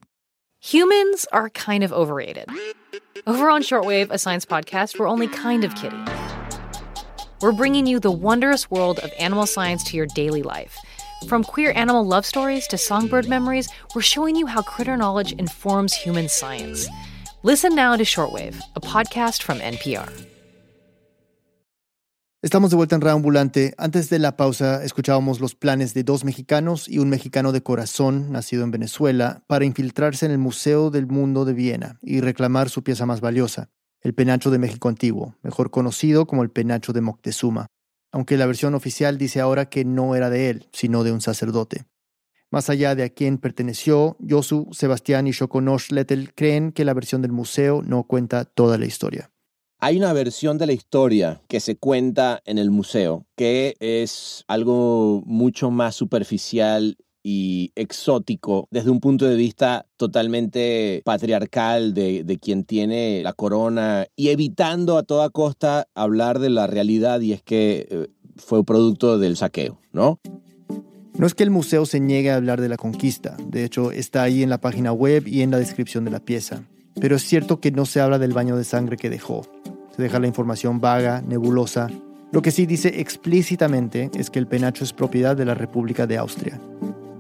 Humans 0.64 1.26
are 1.32 1.50
kind 1.50 1.84
of 1.84 1.92
overrated. 1.92 2.48
Over 3.26 3.50
on 3.50 3.64
Shortwave, 3.64 4.12
a 4.12 4.20
science 4.20 4.46
podcast, 4.46 5.00
we're 5.00 5.08
only 5.08 5.28
kind 5.28 5.64
of 5.64 5.74
kidding. 5.74 6.08
We're 7.42 7.52
bringing 7.52 7.88
you 7.88 8.00
the 8.00 8.12
wondrous 8.12 8.70
world 8.70 9.00
of 9.00 9.12
animal 9.18 9.48
science 9.48 9.84
to 9.86 9.98
your 9.98 10.06
daily 10.06 10.44
life. 10.44 10.78
From 11.28 11.44
queer 11.44 11.74
animal 11.76 12.06
love 12.06 12.28
stories 12.28 12.68
to 12.68 12.78
songbird 12.78 13.28
memories, 13.28 13.70
we're 13.96 14.04
showing 14.04 14.36
you 14.36 14.46
how 14.46 14.62
critter 14.62 14.96
knowledge 14.96 15.32
informs 15.32 15.96
human 15.96 16.30
science. 16.30 16.88
Listen 17.42 17.74
now 17.74 17.96
to 17.96 18.04
Shortwave, 18.04 18.62
a 18.76 18.82
podcast 18.82 19.42
from 19.42 19.58
NPR. 19.58 20.28
Estamos 22.44 22.72
de 22.72 22.76
vuelta 22.76 22.96
en 22.96 23.02
Reambulante. 23.02 23.76
Antes 23.78 24.10
de 24.10 24.18
la 24.18 24.36
pausa, 24.36 24.84
escuchábamos 24.84 25.40
los 25.40 25.54
planes 25.54 25.94
de 25.94 26.02
dos 26.02 26.26
mexicanos 26.26 26.90
y 26.90 26.98
un 26.98 27.08
mexicano 27.08 27.52
de 27.52 27.62
corazón, 27.62 28.32
nacido 28.32 28.64
en 28.64 28.72
Venezuela, 28.72 29.44
para 29.46 29.64
infiltrarse 29.64 30.26
en 30.26 30.32
el 30.32 30.40
Museo 30.40 30.90
del 30.90 31.06
Mundo 31.06 31.46
de 31.46 31.54
Viena 31.54 32.00
y 32.02 32.20
reclamar 32.20 32.72
su 32.72 32.84
pieza 32.84 33.06
más 33.06 33.22
valiosa, 33.22 33.70
el 34.02 34.16
penacho 34.16 34.50
de 34.50 34.58
México 34.58 34.90
Antiguo, 34.90 35.36
mejor 35.44 35.70
conocido 35.70 36.26
como 36.26 36.42
el 36.42 36.50
penacho 36.50 36.94
de 36.94 37.02
Moctezuma, 37.02 37.68
aunque 38.12 38.38
la 38.38 38.48
versión 38.48 38.74
oficial 38.74 39.20
dice 39.20 39.40
ahora 39.40 39.70
que 39.70 39.86
no 39.86 40.16
era 40.16 40.32
de 40.32 40.50
él, 40.50 40.68
sino 40.74 41.04
de 41.04 41.12
un 41.12 41.22
sacerdote. 41.22 41.86
Más 42.50 42.72
allá 42.72 42.96
de 42.96 43.04
a 43.04 43.10
quién 43.10 43.38
perteneció, 43.38 44.18
Yosu, 44.18 44.68
Sebastián 44.72 45.28
y 45.28 45.32
Shokonosh 45.32 45.92
Lettel 45.92 46.34
creen 46.34 46.72
que 46.72 46.86
la 46.86 46.96
versión 46.96 47.22
del 47.22 47.34
museo 47.34 47.84
no 47.84 48.02
cuenta 48.06 48.46
toda 48.46 48.80
la 48.80 48.88
historia. 48.88 49.30
Hay 49.84 49.98
una 49.98 50.14
versión 50.14 50.60
de 50.60 50.68
la 50.68 50.74
historia 50.74 51.42
que 51.48 51.60
se 51.60 51.76
cuenta 51.76 52.44
en 52.46 52.60
el 52.60 52.70
museo, 52.70 53.26
que 53.36 53.74
es 53.80 54.44
algo 54.48 55.24
mucho 55.26 55.72
más 55.72 55.96
superficial 55.96 56.98
y 57.24 57.72
exótico 57.74 58.68
desde 58.70 58.92
un 58.92 59.00
punto 59.00 59.26
de 59.26 59.36
vista 59.36 59.88
totalmente 59.98 61.02
patriarcal 61.04 61.96
de, 61.96 62.24
de, 62.24 62.38
quien 62.38 62.64
tiene 62.64 63.24
la 63.24 63.34
corona 63.34 64.06
y 64.16 64.30
evitando 64.30 65.00
a 65.00 65.04
toda 65.04 65.32
costa 65.32 65.88
hablar 65.96 66.38
de 66.38 66.52
la 66.52 66.68
realidad 66.68 67.20
y 67.22 67.34
es 67.34 67.42
que 67.42 67.88
eh, 67.90 68.08
fue 68.36 68.64
producto 68.64 69.18
del 69.18 69.36
saqueo, 69.36 69.80
¿no? 69.94 70.20
No 71.18 71.26
es 71.26 71.34
que 71.34 71.44
el 71.44 71.50
museo 71.50 71.88
se 71.88 72.00
niegue 72.00 72.30
a 72.30 72.36
hablar 72.36 72.62
de 72.62 72.70
la 72.70 72.78
conquista, 72.78 73.36
de 73.48 73.64
hecho 73.64 73.92
está 73.92 74.22
ahí 74.22 74.44
en 74.44 74.52
la 74.52 74.62
página 74.62 74.94
web 74.94 75.28
y 75.28 75.42
en 75.42 75.50
la 75.50 75.58
descripción 75.58 76.06
de 76.06 76.12
la 76.12 76.20
pieza, 76.20 76.66
pero 77.00 77.16
es 77.16 77.24
cierto 77.24 77.60
que 77.60 77.72
no 77.72 77.88
se 77.88 78.00
habla 78.00 78.20
del 78.20 78.34
baño 78.34 78.58
de 78.58 78.64
sangre 78.64 78.98
que 78.98 79.10
dejó, 79.10 79.42
deja 80.02 80.20
la 80.20 80.28
información 80.28 80.82
vaga, 80.82 81.22
nebulosa. 81.22 81.88
Lo 82.34 82.42
que 82.42 82.52
sí 82.52 82.66
dice 82.66 83.00
explícitamente 83.00 84.12
es 84.18 84.30
que 84.30 84.40
el 84.40 84.48
penacho 84.48 84.84
es 84.84 84.92
propiedad 84.92 85.38
de 85.38 85.46
la 85.46 85.54
República 85.54 86.08
de 86.08 86.18
Austria. 86.18 86.60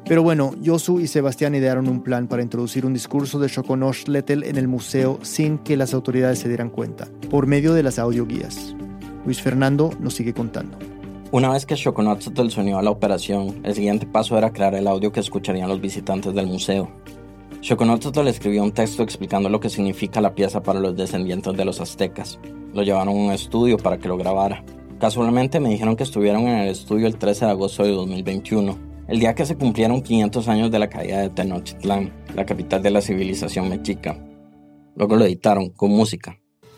Pero 0.06 0.24
bueno, 0.24 0.52
Josu 0.66 1.00
y 1.00 1.08
Sebastián 1.08 1.56
idearon 1.56 1.88
un 1.88 2.02
plan 2.02 2.28
para 2.28 2.42
introducir 2.42 2.86
un 2.86 2.94
discurso 2.94 3.40
de 3.40 3.48
Shokonoshletl 3.48 4.44
en 4.44 4.58
el 4.58 4.68
museo 4.68 5.20
sin 5.22 5.58
que 5.58 5.78
las 5.78 5.94
autoridades 5.94 6.40
se 6.40 6.50
dieran 6.50 6.70
cuenta, 6.70 7.08
por 7.30 7.48
medio 7.48 7.74
de 7.74 7.84
las 7.84 7.98
audioguías. 7.98 8.76
Luis 9.26 9.42
Fernando 9.42 9.92
nos 10.00 10.16
sigue 10.16 10.34
contando. 10.34 10.78
Una 11.32 11.50
vez 11.50 11.66
que 11.66 11.76
Shokonotzotl 11.76 12.50
se 12.50 12.60
unió 12.60 12.78
a 12.78 12.82
la 12.82 12.90
operación, 12.90 13.62
el 13.64 13.74
siguiente 13.74 14.06
paso 14.06 14.38
era 14.38 14.52
crear 14.52 14.76
el 14.76 14.86
audio 14.86 15.14
que 15.14 15.22
escucharían 15.22 15.70
los 15.70 15.80
visitantes 15.80 16.34
del 16.34 16.48
museo. 16.48 16.92
Shokonotzotl 17.62 18.28
escribió 18.28 18.64
un 18.64 18.74
texto 18.74 19.04
explicando 19.04 19.48
lo 19.48 19.62
que 19.62 19.70
significa 19.70 20.20
la 20.20 20.36
pieza 20.36 20.62
para 20.62 20.82
los 20.82 20.98
descendientes 20.98 21.56
de 21.56 21.64
los 21.64 21.80
aztecas. 21.80 22.38
Lo 22.74 22.84
llevaron 22.84 23.16
a 23.16 23.18
un 23.18 23.32
estudio 23.32 23.78
para 23.78 23.98
que 23.98 24.08
lo 24.08 24.18
grabara. 24.18 24.64
Casualmente 25.00 25.60
me 25.60 25.70
dijeron 25.70 25.96
que 25.96 26.04
estuvieron 26.04 26.44
en 26.44 26.60
el 26.60 26.70
estudio 26.70 27.08
el 27.08 27.18
13 27.18 27.46
de 27.46 27.52
agosto 27.52 27.84
de 27.84 27.92
2021, 27.92 28.78
el 29.08 29.20
día 29.20 29.36
que 29.36 29.46
se 29.46 29.58
cumplieron 29.58 30.02
500 30.02 30.48
años 30.48 30.72
de 30.72 30.80
la 30.80 30.90
caída 30.90 31.20
de 31.22 31.30
Tenochtitlán, 31.30 32.14
la 32.36 32.46
capital 32.46 32.82
de 32.82 32.92
la 32.92 33.02
civilización 33.02 33.68
mexica. 33.68 34.18
Luego 34.96 35.16
lo 35.16 35.26
editaron 35.26 35.70
con 35.70 35.92
música. 35.92 36.38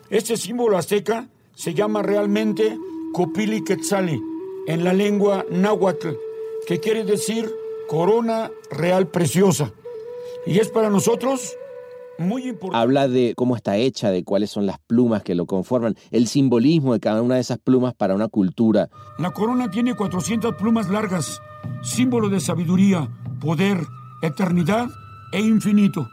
Este 0.10 0.38
símbolo 0.38 0.78
azteca 0.78 1.28
se 1.56 1.74
llama 1.74 2.02
realmente 2.02 2.78
Copili 3.14 3.64
Quetzali, 3.64 4.20
en 4.68 4.84
la 4.84 4.94
lengua 4.94 5.46
náhuatl, 5.52 6.10
que 6.66 6.80
quiere 6.80 7.04
decir 7.04 7.52
corona 7.88 8.52
real 8.72 9.08
preciosa. 9.08 9.74
Y 10.46 10.60
es 10.60 10.70
para 10.70 10.90
nosotros 10.90 11.56
muy 12.24 12.48
importante. 12.48 12.82
Habla 12.82 13.08
de 13.08 13.34
cómo 13.36 13.56
está 13.56 13.78
hecha, 13.78 14.12
de 14.12 14.24
cuáles 14.24 14.50
son 14.50 14.66
las 14.66 14.80
plumas 14.80 15.24
que 15.24 15.36
lo 15.36 15.46
conforman, 15.46 15.96
el 16.12 16.28
simbolismo 16.28 16.94
de 16.94 17.00
cada 17.00 17.22
una 17.22 17.36
de 17.36 17.42
esas 17.42 17.60
plumas 17.60 17.94
para 17.94 18.16
una 18.16 18.28
cultura. 18.28 18.90
La 19.18 19.32
corona 19.32 19.70
tiene 19.70 19.96
400 19.96 20.56
plumas 20.56 20.90
largas, 20.90 21.40
símbolo 21.82 22.30
de 22.30 22.40
sabiduría, 22.40 23.10
poder, 23.40 23.86
eternidad 24.22 24.88
e 25.32 25.42
infinito. 25.42 26.08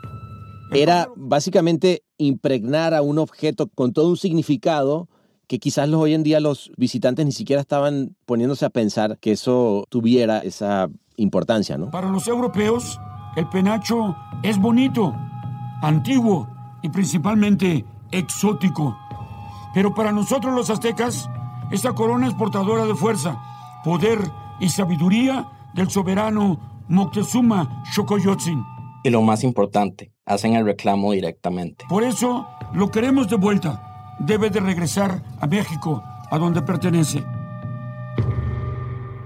Era 0.72 1.08
básicamente 1.16 2.04
impregnar 2.16 2.94
a 2.94 3.02
un 3.02 3.18
objeto 3.18 3.68
con 3.68 3.92
todo 3.92 4.08
un 4.08 4.16
significado 4.16 5.08
que 5.50 5.58
quizás 5.58 5.88
los, 5.88 6.00
hoy 6.00 6.14
en 6.14 6.22
día 6.22 6.38
los 6.38 6.70
visitantes 6.76 7.26
ni 7.26 7.32
siquiera 7.32 7.60
estaban 7.60 8.14
poniéndose 8.24 8.64
a 8.64 8.70
pensar 8.70 9.18
que 9.18 9.32
eso 9.32 9.84
tuviera 9.88 10.38
esa 10.38 10.88
importancia, 11.16 11.76
¿no? 11.76 11.90
Para 11.90 12.08
los 12.08 12.28
europeos, 12.28 13.00
el 13.34 13.48
penacho 13.48 14.16
es 14.44 14.58
bonito, 14.58 15.12
antiguo 15.80 16.48
y 16.82 16.88
principalmente 16.88 17.84
exótico. 18.10 18.96
Pero 19.74 19.94
para 19.94 20.12
nosotros 20.12 20.54
los 20.54 20.70
aztecas, 20.70 21.28
esta 21.70 21.92
corona 21.92 22.26
es 22.26 22.34
portadora 22.34 22.84
de 22.84 22.94
fuerza, 22.94 23.40
poder 23.84 24.18
y 24.58 24.68
sabiduría 24.68 25.48
del 25.74 25.90
soberano 25.90 26.58
Moctezuma 26.88 27.84
Xocoyotzin. 27.92 28.64
Y 29.04 29.10
lo 29.10 29.22
más 29.22 29.44
importante, 29.44 30.12
hacen 30.26 30.54
el 30.54 30.64
reclamo 30.64 31.12
directamente. 31.12 31.84
Por 31.88 32.02
eso 32.02 32.46
lo 32.74 32.90
queremos 32.90 33.28
de 33.28 33.36
vuelta 33.36 33.86
debe 34.20 34.50
de 34.50 34.60
regresar 34.60 35.22
a 35.40 35.46
México, 35.46 36.02
a 36.30 36.38
donde 36.38 36.62
pertenece. 36.62 37.24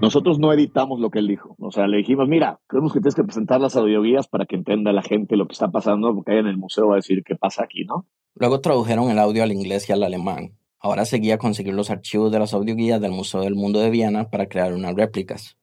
Nosotros 0.05 0.37
no 0.37 0.53
editamos 0.53 0.99
lo 0.99 1.09
que 1.09 1.17
él 1.17 1.27
dijo. 1.27 1.55
O 1.57 1.71
sea, 1.71 1.87
le 1.87 1.97
dijimos, 1.97 2.27
mira, 2.27 2.59
creemos 2.67 2.93
que 2.93 2.99
tienes 2.99 3.15
que 3.15 3.23
presentar 3.23 3.59
las 3.59 3.75
audioguías 3.75 4.27
para 4.27 4.45
que 4.45 4.55
entienda 4.55 4.93
la 4.93 5.01
gente 5.01 5.35
lo 5.35 5.47
que 5.47 5.53
está 5.53 5.71
pasando, 5.71 6.13
porque 6.13 6.33
ahí 6.33 6.37
en 6.37 6.45
el 6.45 6.57
museo 6.57 6.89
va 6.89 6.93
a 6.93 6.97
decir 6.97 7.23
qué 7.25 7.35
pasa 7.35 7.63
aquí, 7.63 7.85
¿no? 7.85 8.05
Luego 8.35 8.61
tradujeron 8.61 9.09
el 9.09 9.17
audio 9.17 9.41
al 9.41 9.51
inglés 9.51 9.89
y 9.89 9.93
al 9.93 10.03
alemán. 10.03 10.59
Ahora 10.79 11.05
seguía 11.05 11.35
a 11.35 11.37
conseguir 11.39 11.73
los 11.73 11.89
archivos 11.89 12.31
de 12.31 12.37
las 12.37 12.53
audioguías 12.53 13.01
del 13.01 13.13
Museo 13.13 13.41
del 13.41 13.55
Mundo 13.55 13.79
de 13.79 13.89
Viena 13.89 14.29
para 14.29 14.47
crear 14.47 14.75
unas 14.75 14.93
réplicas. 14.93 15.57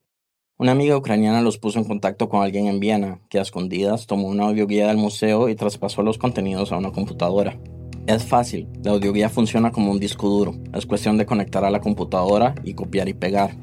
Una 0.57 0.73
amiga 0.73 0.97
ucraniana 0.97 1.41
los 1.41 1.57
puso 1.57 1.79
en 1.79 1.85
contacto 1.85 2.27
con 2.27 2.43
alguien 2.43 2.67
en 2.67 2.81
Viena, 2.81 3.21
que 3.29 3.39
a 3.39 3.43
escondidas 3.43 4.07
tomó 4.07 4.27
una 4.27 4.47
audioguía 4.47 4.89
del 4.89 4.97
museo 4.97 5.47
y 5.47 5.55
traspasó 5.55 6.03
los 6.03 6.17
contenidos 6.17 6.73
a 6.73 6.77
una 6.77 6.91
computadora. 6.91 7.57
Es 8.07 8.25
fácil, 8.25 8.67
la 8.83 8.91
audioguía 8.91 9.29
funciona 9.29 9.71
como 9.71 9.89
un 9.89 10.01
disco 10.01 10.27
duro. 10.27 10.55
Es 10.73 10.85
cuestión 10.85 11.17
de 11.17 11.25
conectar 11.25 11.63
a 11.63 11.71
la 11.71 11.79
computadora 11.79 12.55
y 12.65 12.73
copiar 12.73 13.07
y 13.07 13.13
pegar. 13.13 13.55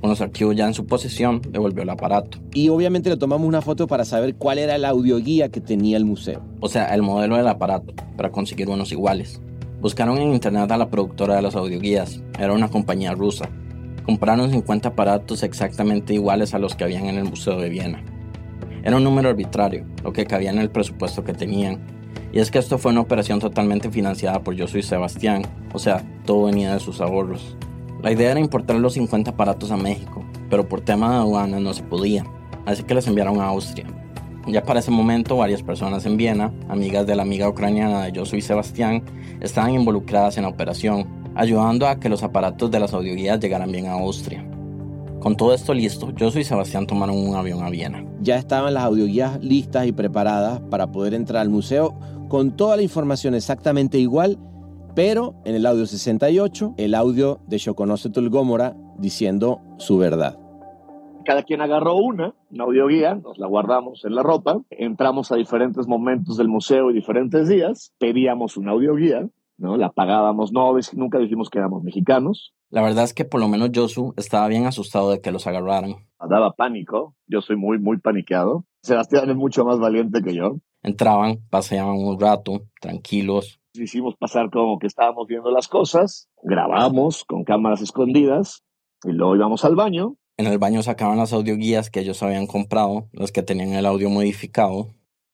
Con 0.00 0.10
los 0.10 0.20
archivos 0.20 0.56
ya 0.56 0.66
en 0.66 0.74
su 0.74 0.86
posesión, 0.86 1.42
devolvió 1.50 1.82
el 1.82 1.90
aparato. 1.90 2.38
Y 2.54 2.68
obviamente 2.70 3.10
le 3.10 3.16
tomamos 3.16 3.46
una 3.46 3.60
foto 3.60 3.86
para 3.86 4.04
saber 4.04 4.34
cuál 4.34 4.58
era 4.58 4.78
la 4.78 4.88
audioguía 4.88 5.50
que 5.50 5.60
tenía 5.60 5.96
el 5.96 6.04
museo. 6.04 6.42
O 6.60 6.68
sea, 6.68 6.94
el 6.94 7.02
modelo 7.02 7.36
del 7.36 7.48
aparato, 7.48 7.92
para 8.16 8.30
conseguir 8.30 8.68
unos 8.68 8.92
iguales. 8.92 9.40
Buscaron 9.80 10.18
en 10.18 10.32
internet 10.32 10.70
a 10.70 10.78
la 10.78 10.90
productora 10.90 11.36
de 11.36 11.42
las 11.42 11.54
audioguías. 11.54 12.22
Era 12.38 12.52
una 12.52 12.68
compañía 12.68 13.12
rusa. 13.12 13.48
Compraron 14.06 14.50
50 14.50 14.90
aparatos 14.90 15.42
exactamente 15.42 16.14
iguales 16.14 16.54
a 16.54 16.58
los 16.58 16.74
que 16.74 16.84
habían 16.84 17.06
en 17.06 17.16
el 17.16 17.24
Museo 17.24 17.58
de 17.58 17.68
Viena. 17.68 18.02
Era 18.82 18.96
un 18.96 19.04
número 19.04 19.28
arbitrario, 19.28 19.84
lo 20.02 20.12
que 20.12 20.24
cabía 20.24 20.50
en 20.50 20.58
el 20.58 20.70
presupuesto 20.70 21.22
que 21.22 21.34
tenían, 21.34 21.80
y 22.32 22.38
es 22.38 22.50
que 22.50 22.58
esto 22.58 22.78
fue 22.78 22.92
una 22.92 23.00
operación 23.00 23.40
totalmente 23.40 23.90
financiada 23.90 24.42
por 24.42 24.54
Yo 24.54 24.68
Soy 24.68 24.82
Sebastián, 24.82 25.42
o 25.72 25.78
sea, 25.78 26.04
todo 26.24 26.44
venía 26.44 26.72
de 26.72 26.80
sus 26.80 27.00
ahorros. 27.00 27.56
La 28.02 28.12
idea 28.12 28.30
era 28.30 28.40
importar 28.40 28.76
los 28.76 28.94
50 28.94 29.32
aparatos 29.32 29.70
a 29.70 29.76
México, 29.76 30.24
pero 30.48 30.66
por 30.66 30.80
tema 30.80 31.10
de 31.10 31.16
aduana 31.16 31.60
no 31.60 31.74
se 31.74 31.82
podía, 31.82 32.24
así 32.64 32.82
que 32.82 32.94
les 32.94 33.06
enviaron 33.06 33.40
a 33.40 33.48
Austria. 33.48 33.86
Ya 34.46 34.62
para 34.62 34.80
ese 34.80 34.90
momento 34.90 35.36
varias 35.36 35.62
personas 35.62 36.06
en 36.06 36.16
Viena, 36.16 36.50
amigas 36.70 37.06
de 37.06 37.14
la 37.14 37.22
amiga 37.22 37.46
ucraniana 37.46 38.04
de 38.04 38.12
Yo 38.12 38.24
Soy 38.24 38.40
Sebastián, 38.40 39.02
estaban 39.40 39.74
involucradas 39.74 40.38
en 40.38 40.44
la 40.44 40.48
operación, 40.48 41.06
ayudando 41.34 41.86
a 41.86 42.00
que 42.00 42.08
los 42.08 42.22
aparatos 42.22 42.70
de 42.70 42.80
las 42.80 42.94
audioguías 42.94 43.38
llegaran 43.38 43.70
bien 43.70 43.86
a 43.86 43.92
Austria. 43.92 44.46
Con 45.20 45.36
todo 45.36 45.52
esto 45.52 45.74
listo, 45.74 46.10
Yo 46.12 46.30
Soy 46.30 46.44
Sebastián 46.44 46.86
tomaron 46.86 47.18
un 47.18 47.36
avión 47.36 47.62
a 47.62 47.68
Viena. 47.68 48.02
Ya 48.22 48.36
estaban 48.36 48.72
las 48.72 48.84
audioguías 48.84 49.38
listas 49.42 49.86
y 49.86 49.92
preparadas 49.92 50.60
para 50.70 50.90
poder 50.90 51.12
entrar 51.12 51.42
al 51.42 51.50
museo 51.50 51.94
con 52.30 52.52
toda 52.52 52.76
la 52.76 52.82
información 52.82 53.34
exactamente 53.34 53.98
igual, 53.98 54.38
pero 54.94 55.34
en 55.44 55.54
el 55.54 55.66
audio 55.66 55.86
68, 55.86 56.74
el 56.76 56.94
audio 56.94 57.40
de 57.46 57.58
Shokonosetl 57.58 58.28
Gómora 58.28 58.76
diciendo 58.98 59.60
su 59.78 59.98
verdad. 59.98 60.38
Cada 61.24 61.42
quien 61.42 61.60
agarró 61.60 61.96
una, 61.96 62.34
una 62.50 62.64
audioguía, 62.64 63.14
nos 63.14 63.38
la 63.38 63.46
guardamos 63.46 64.04
en 64.04 64.14
la 64.14 64.22
ropa, 64.22 64.60
entramos 64.70 65.30
a 65.32 65.36
diferentes 65.36 65.86
momentos 65.86 66.36
del 66.36 66.48
museo 66.48 66.90
y 66.90 66.94
diferentes 66.94 67.48
días, 67.48 67.92
pedíamos 67.98 68.56
una 68.56 68.72
audioguía, 68.72 69.28
¿no? 69.58 69.76
La 69.76 69.90
pagábamos, 69.90 70.52
no, 70.52 70.72
nunca 70.94 71.18
dijimos 71.18 71.50
que 71.50 71.58
éramos 71.58 71.82
mexicanos. 71.82 72.54
La 72.70 72.82
verdad 72.82 73.04
es 73.04 73.12
que 73.12 73.24
por 73.24 73.40
lo 73.40 73.48
menos 73.48 73.70
Josu 73.74 74.14
estaba 74.16 74.48
bien 74.48 74.66
asustado 74.66 75.10
de 75.10 75.20
que 75.20 75.30
los 75.30 75.46
agarraran. 75.46 76.06
Daba 76.28 76.52
pánico, 76.52 77.14
yo 77.26 77.40
soy 77.42 77.56
muy, 77.56 77.78
muy 77.78 77.98
paniqueado. 77.98 78.64
Sebastián 78.82 79.28
es 79.28 79.36
mucho 79.36 79.64
más 79.64 79.78
valiente 79.78 80.22
que 80.22 80.34
yo. 80.34 80.56
Entraban, 80.82 81.38
paseaban 81.50 81.98
un 81.98 82.18
rato, 82.18 82.62
tranquilos. 82.80 83.59
Hicimos 83.74 84.16
pasar 84.16 84.50
como 84.50 84.78
que 84.78 84.86
estábamos 84.86 85.26
viendo 85.28 85.50
las 85.50 85.68
cosas, 85.68 86.28
grabamos 86.42 87.24
con 87.24 87.44
cámaras 87.44 87.80
escondidas 87.80 88.64
y 89.04 89.12
luego 89.12 89.36
íbamos 89.36 89.64
al 89.64 89.76
baño. 89.76 90.16
En 90.36 90.46
el 90.46 90.58
baño 90.58 90.82
sacaban 90.82 91.18
las 91.18 91.32
audioguías 91.32 91.90
que 91.90 92.00
ellos 92.00 92.22
habían 92.22 92.46
comprado, 92.46 93.08
las 93.12 93.30
que 93.30 93.42
tenían 93.42 93.74
el 93.74 93.86
audio 93.86 94.10
modificado. 94.10 94.88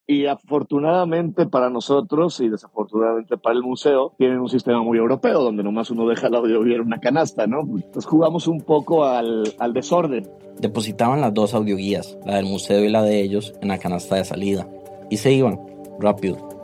Y 0.09 0.27
afortunadamente 0.27 1.47
para 1.47 1.71
nosotros 1.71 2.41
y 2.41 2.49
desafortunadamente 2.49 3.39
para 3.39 3.57
el 3.57 3.63
museo, 3.63 4.15
tienen 4.19 4.39
un 4.39 4.49
sistema 4.49 4.83
muy 4.83 4.99
europeo 4.99 5.43
donde 5.43 5.65
nomás 5.65 5.91
uno 5.91 6.07
deja 6.07 6.29
el 6.29 6.35
audioguía 6.35 6.77
en 6.77 6.83
una 6.83 7.01
canasta, 7.01 7.47
¿no? 7.47 7.61
Entonces 7.61 8.07
jugamos 8.07 8.47
un 8.47 8.61
poco 8.61 9.05
al, 9.05 9.55
al 9.59 9.73
desorden. 9.73 10.29
Depositaban 10.61 11.21
las 11.21 11.35
dos 11.35 11.55
audioguías, 11.55 12.19
la 12.25 12.37
del 12.37 12.47
museo 12.47 12.85
y 12.85 12.89
la 12.89 13.03
de 13.03 13.21
ellos, 13.23 13.55
en 13.61 13.69
la 13.69 13.79
canasta 13.79 14.17
de 14.17 14.25
salida 14.25 14.69
y 15.11 15.17
se 15.17 15.33
iban, 15.33 15.61
rápido. 15.99 16.56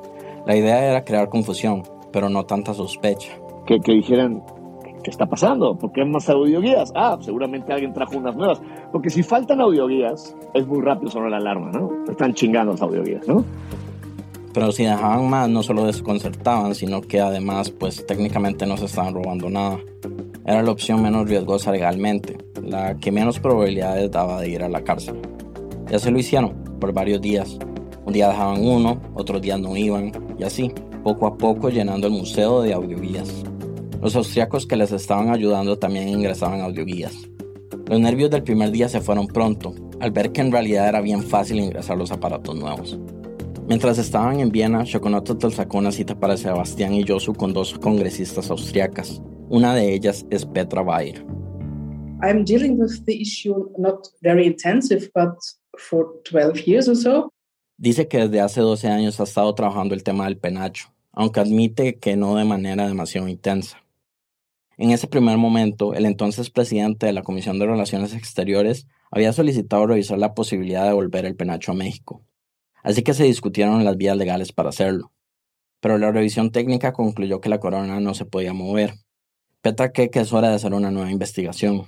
La 0.47 0.57
idea 0.57 0.85
era 0.85 1.05
crear 1.05 1.29
confusión, 1.29 1.83
pero 2.13 2.29
no 2.29 2.45
tanta 2.45 2.75
sospecha. 2.75 3.33
Que, 3.67 3.79
que 3.81 3.93
dijeran, 3.93 4.43
¿qué 5.03 5.11
está 5.11 5.27
pasando? 5.27 5.77
¿Por 5.77 5.93
qué 5.93 6.05
más 6.05 6.29
audioguías? 6.29 6.93
Ah, 6.97 7.17
seguramente 7.21 7.73
alguien 7.73 7.93
trajo 7.93 8.17
unas 8.19 8.35
nuevas. 8.35 8.61
Porque 8.91 9.11
si 9.11 9.23
faltan 9.23 9.61
audioguías, 9.61 10.37
es 10.55 10.67
muy 10.67 10.81
rápido 10.81 11.11
sonar 11.11 11.31
la 11.31 11.37
alarma, 11.37 11.71
¿no? 11.71 11.91
Están 12.11 12.35
chingando 12.35 12.73
las 12.73 12.83
audioguías, 12.83 13.27
¿no? 13.29 13.45
Pero 14.53 14.71
si 14.71 14.85
dejaban 14.85 15.31
más, 15.31 15.49
no 15.49 15.63
solo 15.63 15.87
desconcertaban, 15.87 16.75
sino 16.75 17.01
que 17.01 17.21
además, 17.21 17.71
pues 17.71 18.05
técnicamente 18.05 18.67
no 18.67 18.77
se 18.77 18.85
estaban 18.85 19.15
robando 19.15 19.49
nada. 19.49 19.79
Era 20.45 20.63
la 20.63 20.73
opción 20.73 21.03
menos 21.03 21.29
riesgosa 21.29 21.71
legalmente, 21.71 22.37
la 22.63 22.97
que 22.97 23.13
menos 23.13 23.39
probabilidades 23.39 24.11
daba 24.11 24.41
de 24.41 24.51
ir 24.51 24.63
a 24.63 24.69
la 24.69 24.83
cárcel. 24.83 25.17
Ya 25.89 25.99
se 25.99 26.11
lo 26.11 26.19
hicieron 26.19 26.53
por 26.81 26.93
varios 26.93 27.23
días, 27.23 27.59
un 28.05 28.13
día 28.13 28.29
dejaban 28.29 28.67
uno, 28.67 29.01
otros 29.15 29.41
días 29.41 29.61
no 29.61 29.77
iban, 29.77 30.13
y 30.43 30.45
así, 30.45 30.73
poco 31.05 31.27
a 31.27 31.39
poco 31.39 31.71
llenando 31.71 32.09
el 32.09 32.13
museo 32.13 32.63
de 32.63 32.73
audioguías. 32.73 33.45
Los 34.03 34.17
austriacos 34.17 34.67
que 34.67 34.75
les 34.75 34.91
estaban 34.91 35.31
ayudando 35.31 35.79
también 35.79 36.09
ingresaban 36.09 36.61
audioguías. 36.61 37.15
Los 37.87 38.01
nervios 38.01 38.29
del 38.31 38.43
primer 38.43 38.73
día 38.73 38.89
se 38.89 39.01
fueron 39.01 39.29
pronto, 39.29 39.73
al 40.01 40.11
ver 40.11 40.33
que 40.33 40.41
en 40.41 40.51
realidad 40.51 40.89
era 40.89 41.01
bien 41.01 41.23
fácil 41.23 41.61
ingresar 41.61 41.97
los 41.97 42.11
aparatos 42.11 42.57
nuevos. 42.57 42.99
Mientras 43.69 43.99
estaban 43.99 44.41
en 44.41 44.51
Viena, 44.51 44.83
Shokonototl 44.85 45.53
sacó 45.53 45.79
una 45.79 45.93
cita 45.93 46.19
para 46.19 46.37
Sebastián 46.37 46.95
y 46.95 47.07
Josu 47.07 47.35
con 47.35 47.53
dos 47.53 47.79
congresistas 47.79 48.51
austriacas. 48.51 49.23
Una 49.49 49.77
de 49.77 49.95
ellas 49.95 50.27
es 50.31 50.45
Petra 50.45 50.83
Bayer. 50.83 51.25
I'm 52.21 52.45
dealing 52.45 52.79
with 52.79 53.05
the 53.07 53.15
issue 53.15 53.69
not 53.79 54.09
very 54.21 54.47
intensive, 54.47 55.09
but 55.15 55.37
for 55.79 56.21
12 56.25 56.67
years 56.67 56.89
or 56.89 56.97
so. 56.97 57.32
Dice 57.83 58.07
que 58.07 58.19
desde 58.19 58.41
hace 58.41 58.61
12 58.61 58.87
años 58.87 59.19
ha 59.19 59.25
estado 59.25 59.53
trabajando 59.57 59.97
el 59.97 60.05
tema 60.05 60.27
del 60.27 60.39
penacho, 60.39 60.95
aunque 61.11 61.41
admite 61.41 61.99
que 61.99 62.15
no 62.15 62.37
de 62.37 62.45
manera 62.45 62.87
demasiado 62.87 63.27
intensa. 63.27 63.83
En 64.77 64.93
ese 64.93 65.09
primer 65.09 65.37
momento, 65.37 65.93
el 65.93 66.07
entonces 66.07 66.49
presidente 66.49 67.07
de 67.07 67.13
la 67.13 67.25
Comisión 67.25 67.59
de 67.59 67.67
Relaciones 67.67 68.15
Exteriores 68.15 68.87
había 69.11 69.33
solicitado 69.33 69.85
revisar 69.89 70.21
la 70.21 70.33
posibilidad 70.33 70.83
de 70.83 70.91
devolver 70.91 71.27
el 71.27 71.35
penacho 71.35 71.73
a 71.73 71.75
México, 71.75 72.23
así 72.85 73.03
que 73.03 73.15
se 73.15 73.25
discutieron 73.25 73.85
las 73.85 73.97
vías 73.97 74.17
legales 74.17 74.53
para 74.53 74.69
hacerlo. 74.69 75.11
Pero 75.81 75.99
la 75.99 76.13
revisión 76.13 76.53
técnica 76.53 76.93
concluyó 76.93 77.41
que 77.41 77.49
la 77.49 77.59
corona 77.59 77.99
no 77.99 78.15
se 78.15 78.27
podía 78.27 78.53
mover. 78.53 78.95
Petra 79.61 79.91
cree 79.91 80.09
que 80.09 80.21
es 80.21 80.33
hora 80.33 80.51
de 80.51 80.55
hacer 80.55 80.73
una 80.73 80.93
nueva 80.93 81.11
investigación. 81.11 81.87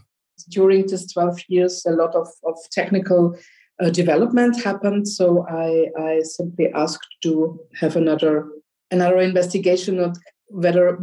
During 0.48 0.86
these 0.86 1.06
12 1.06 1.44
years, 1.46 1.86
a 1.86 1.92
lot 1.92 2.16
of, 2.16 2.28
technical 2.74 3.36
uh, 3.80 3.90
development 3.90 4.64
happened, 4.64 5.06
so 5.06 5.44
I, 5.48 5.90
I 5.98 6.20
simply 6.22 6.70
asked 6.74 7.08
to 7.22 7.60
have 7.80 7.96
another, 7.96 8.44
another 8.90 9.20
investigation 9.20 10.00
of 10.00 10.16
whether 10.48 10.96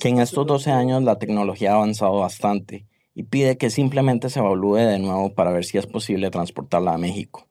que 0.00 0.08
en 0.08 0.20
estos 0.20 0.46
12 0.46 0.70
años 0.70 1.02
la 1.02 1.18
tecnología 1.18 1.72
ha 1.72 1.76
avanzado 1.76 2.20
bastante 2.20 2.86
y 3.14 3.24
pide 3.24 3.56
que 3.56 3.70
simplemente 3.70 4.30
se 4.30 4.38
evalúe 4.38 4.76
de 4.76 4.98
nuevo 4.98 5.34
para 5.34 5.50
ver 5.50 5.64
si 5.64 5.78
es 5.78 5.86
posible 5.86 6.30
transportarla 6.30 6.94
a 6.94 6.98
México. 6.98 7.48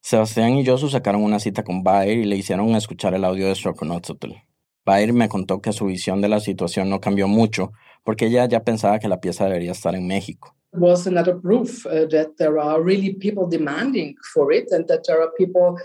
Sebastián 0.00 0.56
y 0.56 0.64
Josu 0.64 0.88
sacaron 0.88 1.24
una 1.24 1.40
cita 1.40 1.64
con 1.64 1.82
Bayer 1.82 2.18
y 2.18 2.24
le 2.24 2.36
hicieron 2.36 2.68
escuchar 2.76 3.14
el 3.14 3.24
audio 3.24 3.48
de 3.48 3.54
Strokonotzel. 3.56 4.42
Bayer 4.84 5.12
me 5.12 5.28
contó 5.28 5.60
que 5.60 5.72
su 5.72 5.86
visión 5.86 6.20
de 6.20 6.28
la 6.28 6.40
situación 6.40 6.88
no 6.88 7.00
cambió 7.00 7.26
mucho 7.26 7.72
porque 8.04 8.26
ella 8.26 8.46
ya 8.46 8.62
pensaba 8.62 9.00
que 9.00 9.08
la 9.08 9.20
pieza 9.20 9.44
debería 9.44 9.72
estar 9.72 9.94
en 9.94 10.06
México. 10.06 10.54
Was 10.72 11.06
another 11.06 11.34
proof 11.34 11.86
uh, 11.86 12.06
that 12.10 12.36
there 12.36 12.58
are 12.58 12.82
really 12.82 13.14
people 13.14 13.48
demanding 13.48 14.16
for 14.34 14.52
it 14.52 14.70
and 14.70 14.86
that 14.88 15.04
there 15.06 15.20
are 15.20 15.30
people 15.38 15.78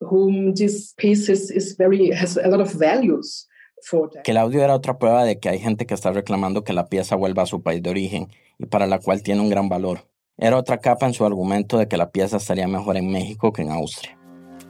whom 0.00 0.54
this 0.54 0.94
piece 0.96 1.28
has 1.28 2.36
a 2.36 2.48
lot 2.48 2.60
of 2.60 2.72
values. 2.72 3.46
Que 4.24 4.32
el 4.32 4.36
audio 4.36 4.62
era 4.62 4.74
otra 4.74 4.98
prueba 4.98 5.24
de 5.24 5.38
que 5.38 5.48
hay 5.48 5.58
gente 5.58 5.86
que 5.86 5.94
está 5.94 6.12
reclamando 6.12 6.64
que 6.64 6.74
la 6.74 6.88
pieza 6.88 7.16
vuelva 7.16 7.44
a 7.44 7.46
su 7.46 7.62
país 7.62 7.82
de 7.82 7.90
origen 7.90 8.28
y 8.58 8.66
para 8.66 8.86
la 8.86 8.98
cual 8.98 9.22
tiene 9.22 9.40
un 9.40 9.48
gran 9.48 9.68
valor. 9.68 10.06
Era 10.36 10.58
otra 10.58 10.78
capa 10.78 11.06
en 11.06 11.14
su 11.14 11.24
argumento 11.24 11.78
de 11.78 11.88
que 11.88 11.96
la 11.96 12.10
pieza 12.10 12.36
estaría 12.36 12.68
mejor 12.68 12.96
en 12.96 13.10
México 13.10 13.52
que 13.52 13.62
en 13.62 13.70
Austria. 13.70 14.18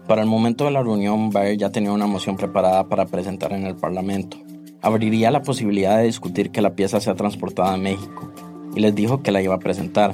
Para 0.07 0.23
el 0.23 0.29
momento 0.29 0.65
de 0.65 0.71
la 0.71 0.83
reunión, 0.83 1.31
Bayer 1.31 1.57
ya 1.57 1.71
tenía 1.71 1.93
una 1.93 2.07
moción 2.07 2.37
preparada 2.37 2.89
para 2.89 3.07
presentar 3.07 3.53
en 3.53 3.67
el 3.67 3.77
Parlamento. 3.77 4.37
Abriría 4.81 5.31
la 5.31 5.43
posibilidad 5.43 5.99
de 5.99 6.05
discutir 6.05 6.51
que 6.51 6.63
la 6.63 6.75
pieza 6.75 7.01
sea 7.01 7.15
transportada 7.15 7.75
a 7.75 7.77
México 7.77 8.33
y 8.75 8.81
les 8.81 8.95
dijo 8.95 9.23
que 9.23 9.33
la 9.33 9.43
iba 9.43 9.55
a 9.55 9.59
presentar, 9.59 10.13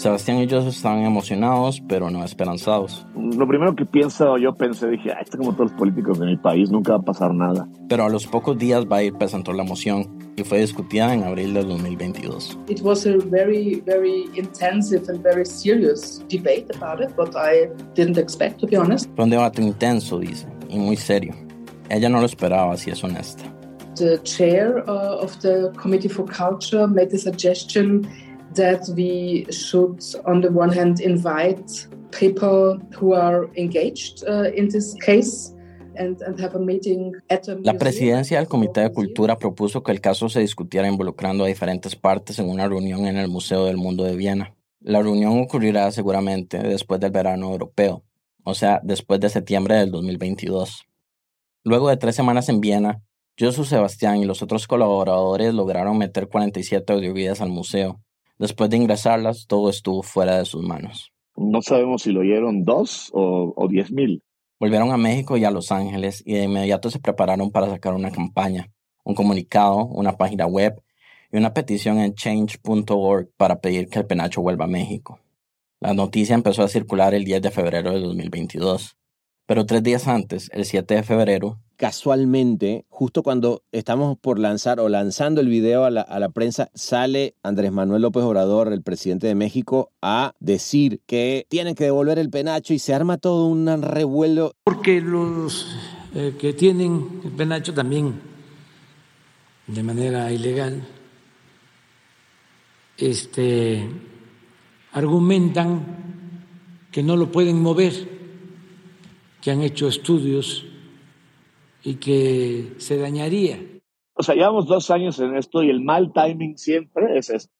Sebastián 0.00 0.38
y 0.38 0.46
yo 0.46 0.66
estaban 0.66 1.02
emocionados, 1.02 1.82
pero 1.86 2.10
no 2.10 2.24
esperanzados. 2.24 3.06
Lo 3.14 3.46
primero 3.46 3.76
que 3.76 3.84
pienso, 3.84 4.38
yo 4.38 4.54
pensé, 4.54 4.88
dije, 4.88 5.12
esto 5.20 5.36
como 5.36 5.52
todos 5.52 5.72
los 5.72 5.78
políticos 5.78 6.18
de 6.18 6.24
mi 6.24 6.38
país, 6.38 6.70
nunca 6.70 6.92
va 6.92 7.00
a 7.00 7.02
pasar 7.02 7.34
nada. 7.34 7.68
Pero 7.86 8.04
a 8.04 8.08
los 8.08 8.26
pocos 8.26 8.56
días 8.56 8.88
Bayer 8.88 9.12
presentó 9.12 9.52
la 9.52 9.62
moción 9.62 10.08
y 10.36 10.42
fue 10.42 10.60
discutida 10.60 11.12
en 11.12 11.24
abril 11.24 11.52
del 11.52 11.68
2022. 11.68 12.58
It 12.68 12.80
was 12.80 13.06
a 13.06 13.18
very, 13.26 13.82
very 13.84 14.24
intensive 14.36 15.02
and 15.10 15.22
very 15.22 15.44
serious 15.44 16.24
debate 16.30 16.68
about 16.74 17.02
it, 17.02 17.14
but 17.14 17.36
I 17.36 17.68
didn't 17.94 18.16
expect, 18.16 18.58
to 18.60 18.66
be 18.66 18.78
honest. 18.78 19.10
Fue 19.14 19.24
un 19.24 19.30
debate 19.30 19.60
intenso, 19.60 20.18
dice, 20.18 20.46
y 20.70 20.78
muy 20.78 20.96
serio. 20.96 21.34
Ella 21.90 22.08
no 22.08 22.20
lo 22.20 22.26
esperaba, 22.26 22.74
si 22.78 22.90
es 22.90 23.04
honesta. 23.04 23.44
The 24.00 24.16
chair 24.24 24.78
uh, 24.88 25.20
of 25.20 25.38
the 25.42 25.70
Committee 25.76 26.08
for 26.08 26.24
Culture 26.24 26.86
made 26.88 27.10
the 27.10 27.18
suggestion 27.18 28.08
that 28.54 28.88
we 28.96 29.44
should, 29.50 30.00
on 30.24 30.40
the 30.40 30.50
one 30.50 30.72
hand, 30.72 31.00
invite 31.00 31.86
people 32.10 32.80
who 32.96 33.12
are 33.12 33.50
engaged 33.56 34.24
uh, 34.26 34.44
in 34.56 34.70
this 34.70 34.94
case. 35.04 35.52
And, 35.96 36.22
and 36.22 36.40
have 36.40 36.54
a 36.54 36.58
meeting 36.58 37.12
at 37.28 37.48
a 37.48 37.56
La 37.56 37.74
presidencia 37.74 38.38
del 38.38 38.46
Comité 38.46 38.80
de 38.80 38.92
Cultura 38.92 39.36
propuso 39.36 39.82
que 39.82 39.92
el 39.92 40.00
caso 40.00 40.30
se 40.30 40.40
discutiera 40.40 40.88
involucrando 40.88 41.44
a 41.44 41.48
diferentes 41.48 41.94
partes 41.94 42.38
en 42.38 42.48
una 42.48 42.66
reunión 42.68 43.06
en 43.06 43.18
el 43.18 43.28
Museo 43.28 43.66
del 43.66 43.76
Mundo 43.76 44.04
de 44.04 44.16
Viena. 44.16 44.54
La 44.80 45.02
reunión 45.02 45.38
ocurrirá 45.42 45.90
seguramente 45.90 46.58
después 46.58 47.00
del 47.00 47.10
verano 47.10 47.50
europeo, 47.50 48.02
o 48.44 48.54
sea, 48.54 48.80
después 48.82 49.20
de 49.20 49.28
septiembre 49.28 49.74
del 49.74 49.90
2022. 49.90 50.86
Luego 51.64 51.90
de 51.90 51.98
tres 51.98 52.14
semanas 52.14 52.48
en 52.48 52.62
Viena, 52.62 53.02
Josu 53.40 53.64
Sebastián 53.64 54.18
y 54.18 54.26
los 54.26 54.42
otros 54.42 54.68
colaboradores 54.68 55.54
lograron 55.54 55.98
meter 55.98 56.28
47 56.28 56.92
audioguías 56.92 57.40
al 57.40 57.48
museo, 57.48 58.00
Después 58.40 58.70
de 58.70 58.78
ingresarlas, 58.78 59.46
todo 59.46 59.68
estuvo 59.68 60.02
fuera 60.02 60.38
de 60.38 60.46
sus 60.46 60.62
manos. 60.62 61.12
No 61.36 61.60
sabemos 61.60 62.00
si 62.00 62.10
lo 62.10 62.20
oyeron 62.20 62.64
dos 62.64 63.10
o, 63.12 63.68
diez 63.68 63.92
mil. 63.92 64.22
Volvieron 64.58 64.92
a 64.92 64.96
México 64.96 65.36
y 65.36 65.44
a 65.44 65.50
Los 65.50 65.70
Ángeles 65.70 66.22
y 66.24 66.32
de 66.32 66.44
inmediato 66.44 66.88
se 66.88 67.00
prepararon 67.00 67.50
para 67.50 67.68
sacar 67.68 67.92
una 67.92 68.10
campaña, 68.10 68.70
un 69.04 69.14
comunicado, 69.14 69.84
una 69.84 70.16
página 70.16 70.46
web 70.46 70.82
y 71.30 71.36
una 71.36 71.52
petición 71.52 71.98
en 71.98 72.14
change.org 72.14 73.28
para 73.36 73.60
pedir 73.60 73.90
que 73.90 73.98
el 73.98 74.06
penacho 74.06 74.40
vuelva 74.40 74.64
a 74.64 74.68
México. 74.68 75.20
La 75.78 75.92
noticia 75.92 76.34
empezó 76.34 76.62
a 76.62 76.68
circular 76.68 77.12
el 77.12 77.24
10 77.24 77.42
de 77.42 77.50
febrero 77.50 77.92
de 77.92 78.00
2022, 78.00 78.96
pero 79.50 79.66
tres 79.66 79.82
días 79.82 80.06
antes, 80.06 80.48
el 80.54 80.64
7 80.64 80.94
de 80.94 81.02
febrero, 81.02 81.58
casualmente, 81.74 82.84
justo 82.88 83.24
cuando 83.24 83.64
estamos 83.72 84.16
por 84.16 84.38
lanzar 84.38 84.78
o 84.78 84.88
lanzando 84.88 85.40
el 85.40 85.48
video 85.48 85.84
a 85.84 85.90
la, 85.90 86.28
prensa, 86.28 86.70
sale 86.72 87.34
Andrés 87.42 87.72
Manuel 87.72 88.02
López 88.02 88.22
Obrador, 88.22 88.72
el 88.72 88.82
presidente 88.82 89.26
de 89.26 89.34
México, 89.34 89.90
a 90.00 90.36
decir 90.38 91.00
que 91.04 91.46
tienen 91.48 91.74
que 91.74 91.82
devolver 91.82 92.20
el 92.20 92.30
penacho 92.30 92.74
y 92.74 92.78
se 92.78 92.94
arma 92.94 93.18
todo 93.18 93.46
un 93.46 93.66
revuelo. 93.82 94.52
Porque 94.62 95.00
los 95.00 95.66
eh, 96.14 96.36
que 96.38 96.52
tienen 96.52 97.20
el 97.24 97.32
penacho 97.32 97.74
también 97.74 98.20
de 99.66 99.82
manera 99.82 100.30
ilegal 100.30 100.86
este, 102.98 103.84
argumentan 104.92 105.96
que 106.92 107.02
no 107.02 107.16
lo 107.16 107.32
pueden 107.32 107.60
mover, 107.60 108.19
que 109.40 109.50
han 109.50 109.62
hecho 109.62 109.88
estudios 109.88 110.66
y 111.82 111.94
que 111.94 112.74
se 112.78 112.98
dañaría. 112.98 113.58
O 114.14 114.22
sea, 114.22 114.34
llevamos 114.34 114.66
dos 114.66 114.90
años 114.90 115.18
en 115.18 115.36
esto 115.36 115.62
y 115.62 115.70
el 115.70 115.82
mal 115.82 116.12
timing 116.12 116.58
siempre 116.58 117.18
es 117.18 117.30
esto. 117.30 117.52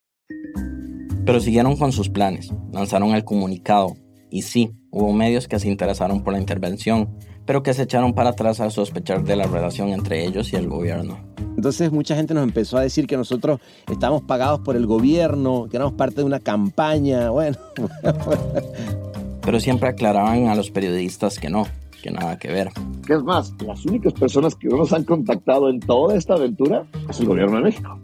Pero 1.24 1.40
siguieron 1.40 1.76
con 1.76 1.92
sus 1.92 2.08
planes, 2.08 2.52
lanzaron 2.72 3.14
el 3.14 3.24
comunicado 3.24 3.96
y 4.30 4.42
sí, 4.42 4.72
hubo 4.90 5.12
medios 5.12 5.48
que 5.48 5.58
se 5.58 5.68
interesaron 5.68 6.22
por 6.22 6.32
la 6.32 6.40
intervención, 6.40 7.16
pero 7.46 7.62
que 7.62 7.74
se 7.74 7.82
echaron 7.82 8.14
para 8.14 8.30
atrás 8.30 8.60
al 8.60 8.70
sospechar 8.70 9.24
de 9.24 9.36
la 9.36 9.46
relación 9.46 9.88
entre 9.88 10.24
ellos 10.24 10.52
y 10.52 10.56
el 10.56 10.68
gobierno. 10.68 11.18
Entonces 11.56 11.90
mucha 11.90 12.14
gente 12.14 12.32
nos 12.32 12.44
empezó 12.44 12.78
a 12.78 12.82
decir 12.82 13.06
que 13.06 13.16
nosotros 13.16 13.60
estamos 13.90 14.22
pagados 14.22 14.60
por 14.60 14.76
el 14.76 14.86
gobierno, 14.86 15.66
que 15.68 15.76
éramos 15.76 15.94
parte 15.94 16.16
de 16.16 16.24
una 16.24 16.40
campaña, 16.40 17.30
bueno. 17.30 17.58
pero 19.42 19.60
siempre 19.60 19.88
aclaraban 19.88 20.48
a 20.48 20.54
los 20.54 20.70
periodistas 20.70 21.38
que 21.38 21.50
no, 21.50 21.66
que 22.02 22.10
nada 22.10 22.38
que 22.38 22.48
ver. 22.48 22.70
¿Qué 23.06 23.14
es 23.14 23.22
más? 23.22 23.54
Las 23.64 23.84
únicas 23.84 24.12
personas 24.12 24.54
que 24.54 24.68
nos 24.68 24.92
han 24.92 25.04
contactado 25.04 25.68
en 25.68 25.80
toda 25.80 26.16
esta 26.16 26.34
aventura 26.34 26.84
es 27.08 27.20
el 27.20 27.26
gobierno 27.26 27.56
de 27.56 27.62
México. 27.64 27.98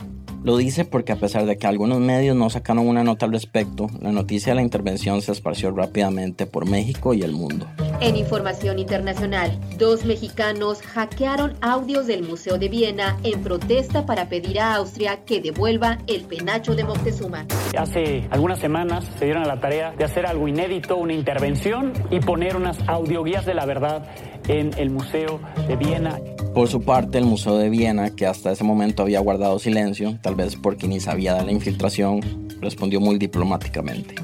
Lo 0.47 0.57
dice 0.57 0.85
porque 0.85 1.11
a 1.11 1.17
pesar 1.17 1.45
de 1.45 1.59
que 1.59 1.67
algunos 1.67 1.99
medios 1.99 2.37
no 2.37 2.49
sacaron 2.51 2.87
una 2.87 3.03
nota 3.03 3.27
al 3.27 3.33
respecto, 3.33 3.89
la 4.01 4.13
noticia 4.13 4.53
de 4.53 4.55
la 4.55 4.63
intervención 4.63 5.21
se 5.21 5.33
esparció 5.33 5.73
rápidamente 5.73 6.47
por 6.47 6.71
México 6.71 7.15
y 7.15 7.23
el 7.23 7.33
mundo. 7.33 7.67
En 8.01 8.15
información 8.15 8.79
internacional, 8.79 9.59
dos 9.77 10.05
mexicanos 10.05 10.83
hackearon 10.83 11.55
audios 11.63 12.07
del 12.07 12.23
Museo 12.23 12.59
de 12.59 12.69
Viena 12.69 13.19
en 13.25 13.43
protesta 13.43 14.07
para 14.07 14.29
pedir 14.29 14.61
a 14.61 14.77
Austria 14.77 15.25
que 15.25 15.41
devuelva 15.41 15.99
el 16.07 16.23
penacho 16.27 16.77
de 16.77 16.85
Moctezuma. 16.85 17.45
Hace 17.77 18.29
algunas 18.31 18.61
semanas 18.61 19.05
se 19.19 19.25
dieron 19.25 19.43
a 19.43 19.49
la 19.49 19.59
tarea 19.59 19.97
de 19.99 20.05
hacer 20.05 20.27
algo 20.27 20.47
inédito, 20.47 20.97
una 20.97 21.13
intervención 21.13 21.93
y 22.09 22.21
poner 22.21 22.55
unas 22.55 22.79
audioguías 22.89 23.47
de 23.47 23.55
la 23.55 23.67
verdad 23.67 24.15
en 24.47 24.71
el 24.79 24.91
Museo 24.91 25.41
de 25.67 25.75
Viena. 25.75 26.21
Por 26.57 26.69
su 26.69 26.81
parte, 26.81 27.19
el 27.19 27.27
Museo 27.27 27.59
de 27.59 27.69
Viena, 27.69 28.17
que 28.17 28.25
hasta 28.25 28.51
ese 28.51 28.65
momento 28.65 29.03
había 29.03 29.21
guardado 29.21 29.59
silencio, 29.59 30.19
tal 30.23 30.37
vez 30.37 30.57
porque 30.57 30.89
ni 30.89 31.01
sabía 31.01 31.35
de 31.35 31.45
la 31.45 31.53
infiltración, 31.53 32.23
respondió 32.63 32.99
muy 32.99 33.19
diplomáticamente. 33.19 34.15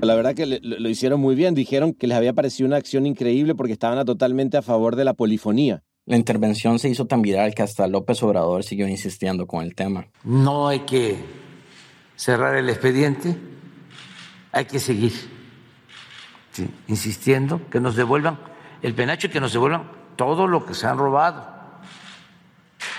La 0.00 0.14
verdad 0.14 0.34
que 0.34 0.46
lo 0.46 0.88
hicieron 0.88 1.20
muy 1.20 1.34
bien. 1.34 1.54
Dijeron 1.54 1.92
que 1.92 2.06
les 2.06 2.16
había 2.16 2.32
parecido 2.32 2.66
una 2.66 2.78
acción 2.78 3.04
increíble 3.04 3.54
porque 3.54 3.74
estaban 3.74 4.02
totalmente 4.06 4.56
a 4.56 4.62
favor 4.62 4.96
de 4.96 5.04
la 5.04 5.12
polifonía. 5.12 5.82
La 6.06 6.16
intervención 6.16 6.78
se 6.78 6.88
hizo 6.88 7.06
tan 7.06 7.20
viral 7.20 7.54
que 7.54 7.60
hasta 7.60 7.86
López 7.88 8.22
Obrador 8.22 8.64
siguió 8.64 8.88
insistiendo 8.88 9.46
con 9.46 9.62
el 9.62 9.74
tema. 9.74 10.06
No 10.24 10.68
hay 10.68 10.80
que 10.80 11.18
cerrar 12.16 12.56
el 12.56 12.70
expediente, 12.70 13.36
hay 14.50 14.64
que 14.64 14.78
seguir 14.78 15.12
insistiendo 16.86 17.60
que 17.68 17.80
nos 17.80 17.96
devuelvan 17.96 18.38
el 18.80 18.94
penacho 18.94 19.26
y 19.26 19.30
que 19.30 19.40
nos 19.40 19.52
devuelvan 19.52 19.97
todo 20.18 20.48
lo 20.48 20.66
que 20.66 20.74
se 20.74 20.88
han 20.88 20.98
robado, 20.98 21.46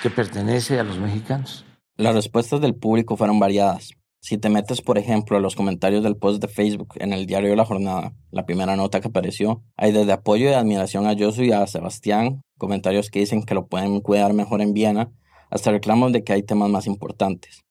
que 0.02 0.10
pertenece 0.10 0.80
a 0.80 0.84
los 0.84 0.98
mexicanos. 0.98 1.66
Las 1.98 2.16
respuestas 2.16 2.62
del 2.62 2.76
público 2.76 3.18
fueron 3.18 3.40
variadas. 3.40 3.92
Si 4.22 4.38
te 4.38 4.50
metes, 4.50 4.82
por 4.82 4.98
ejemplo, 4.98 5.36
a 5.36 5.42
los 5.42 5.56
comentarios 5.56 6.02
del 6.02 6.16
post 6.16 6.42
de 6.42 6.48
Facebook 6.48 6.94
en 6.96 7.12
el 7.12 7.26
diario 7.26 7.54
La 7.58 7.66
Jornada, 7.66 8.14
la 8.32 8.46
primera 8.46 8.78
nota 8.78 9.02
que 9.02 9.10
apareció, 9.10 9.62
hay 9.76 9.92
desde 9.92 10.14
apoyo 10.14 10.50
y 10.50 10.54
admiración 10.54 11.08
a 11.08 11.16
Josu 11.18 11.44
y 11.44 11.52
a 11.52 11.68
Sebastián, 11.68 12.42
comentarios 12.58 13.10
que 13.10 13.20
dicen 13.20 13.44
que 13.44 13.54
lo 13.54 13.68
pueden 13.68 14.00
cuidar 14.00 14.34
mejor 14.34 14.62
en 14.62 14.74
Viena, 14.74 15.12
hasta 15.50 15.72
reclamos 15.72 16.14
de 16.14 16.24
que 16.24 16.32
hay 16.32 16.44
temas 16.44 16.70
más 16.70 16.88
importantes. 16.88 17.66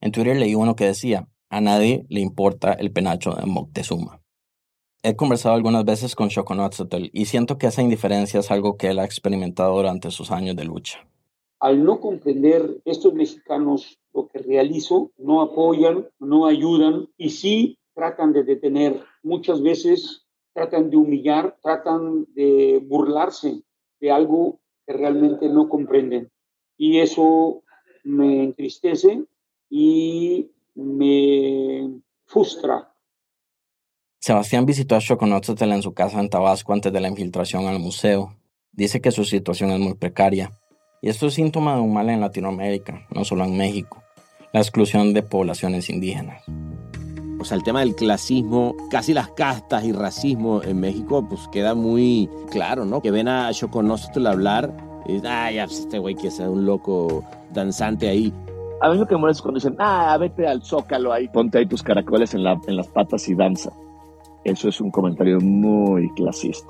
En 0.00 0.12
Twitter 0.12 0.36
leí 0.36 0.54
uno 0.54 0.76
que 0.76 0.86
decía, 0.86 1.28
a 1.50 1.60
nadie 1.60 2.06
le 2.08 2.20
importa 2.20 2.72
el 2.72 2.92
penacho 2.92 3.32
de 3.32 3.46
Moctezuma. 3.46 4.21
He 5.04 5.16
conversado 5.16 5.56
algunas 5.56 5.84
veces 5.84 6.14
con 6.14 6.30
Xoconotzotl 6.30 7.10
y 7.12 7.24
siento 7.24 7.58
que 7.58 7.66
esa 7.66 7.82
indiferencia 7.82 8.38
es 8.38 8.52
algo 8.52 8.76
que 8.76 8.90
él 8.90 9.00
ha 9.00 9.04
experimentado 9.04 9.74
durante 9.74 10.12
sus 10.12 10.30
años 10.30 10.54
de 10.54 10.64
lucha. 10.64 11.04
Al 11.58 11.84
no 11.84 11.98
comprender 11.98 12.80
estos 12.84 13.12
mexicanos 13.12 13.98
lo 14.14 14.28
que 14.28 14.38
realizo, 14.38 15.10
no 15.18 15.42
apoyan, 15.42 16.08
no 16.20 16.46
ayudan 16.46 17.08
y 17.16 17.30
sí 17.30 17.78
tratan 17.94 18.32
de 18.32 18.44
detener. 18.44 19.02
Muchas 19.24 19.60
veces 19.60 20.24
tratan 20.52 20.88
de 20.88 20.96
humillar, 20.96 21.56
tratan 21.60 22.26
de 22.34 22.80
burlarse 22.86 23.60
de 23.98 24.12
algo 24.12 24.60
que 24.86 24.92
realmente 24.92 25.48
no 25.48 25.68
comprenden. 25.68 26.30
Y 26.76 27.00
eso 27.00 27.64
me 28.04 28.44
entristece 28.44 29.24
y 29.68 30.52
me 30.76 31.90
frustra. 32.26 32.91
Sebastián 34.24 34.66
visitó 34.66 34.94
a 34.94 35.00
Xoconotzotl 35.00 35.72
en 35.72 35.82
su 35.82 35.94
casa 35.94 36.20
en 36.20 36.28
Tabasco 36.28 36.72
antes 36.72 36.92
de 36.92 37.00
la 37.00 37.08
infiltración 37.08 37.66
al 37.66 37.80
museo. 37.80 38.36
Dice 38.70 39.00
que 39.00 39.10
su 39.10 39.24
situación 39.24 39.72
es 39.72 39.80
muy 39.80 39.94
precaria 39.94 40.52
y 41.00 41.08
esto 41.08 41.26
es 41.26 41.34
síntoma 41.34 41.74
de 41.74 41.80
un 41.80 41.92
mal 41.92 42.08
en 42.08 42.20
Latinoamérica, 42.20 43.04
no 43.10 43.24
solo 43.24 43.42
en 43.42 43.56
México, 43.56 44.00
la 44.52 44.60
exclusión 44.60 45.12
de 45.12 45.24
poblaciones 45.24 45.90
indígenas. 45.90 46.44
O 47.40 47.44
sea, 47.44 47.56
el 47.56 47.64
tema 47.64 47.80
del 47.80 47.96
clasismo, 47.96 48.76
casi 48.92 49.12
las 49.12 49.26
castas 49.30 49.82
y 49.82 49.90
racismo 49.90 50.62
en 50.62 50.78
México, 50.78 51.26
pues 51.28 51.48
queda 51.48 51.74
muy 51.74 52.30
claro, 52.48 52.84
¿no? 52.84 53.02
Que 53.02 53.10
ven 53.10 53.26
a 53.26 53.52
Xoconostl 53.52 54.24
hablar 54.24 54.72
y 55.08 55.20
ah, 55.26 55.50
ya, 55.50 55.66
pues, 55.66 55.80
este 55.80 55.98
güey 55.98 56.14
que 56.14 56.30
sea 56.30 56.48
un 56.48 56.64
loco 56.64 57.24
danzante 57.50 58.08
ahí. 58.08 58.32
A 58.82 58.88
mí 58.88 58.98
lo 58.98 59.08
que 59.08 59.16
me 59.16 59.22
molesta 59.22 59.38
es 59.38 59.42
cuando 59.42 59.58
dicen, 59.58 59.74
ah, 59.80 60.16
vete 60.16 60.46
al 60.46 60.62
zócalo 60.62 61.12
ahí, 61.12 61.26
ponte 61.26 61.58
ahí 61.58 61.66
tus 61.66 61.82
caracoles 61.82 62.34
en, 62.34 62.44
la, 62.44 62.60
en 62.68 62.76
las 62.76 62.86
patas 62.86 63.28
y 63.28 63.34
danza. 63.34 63.72
Eso 64.44 64.68
es 64.68 64.80
un 64.80 64.90
comentario 64.90 65.40
muy 65.40 66.08
clasista. 66.14 66.68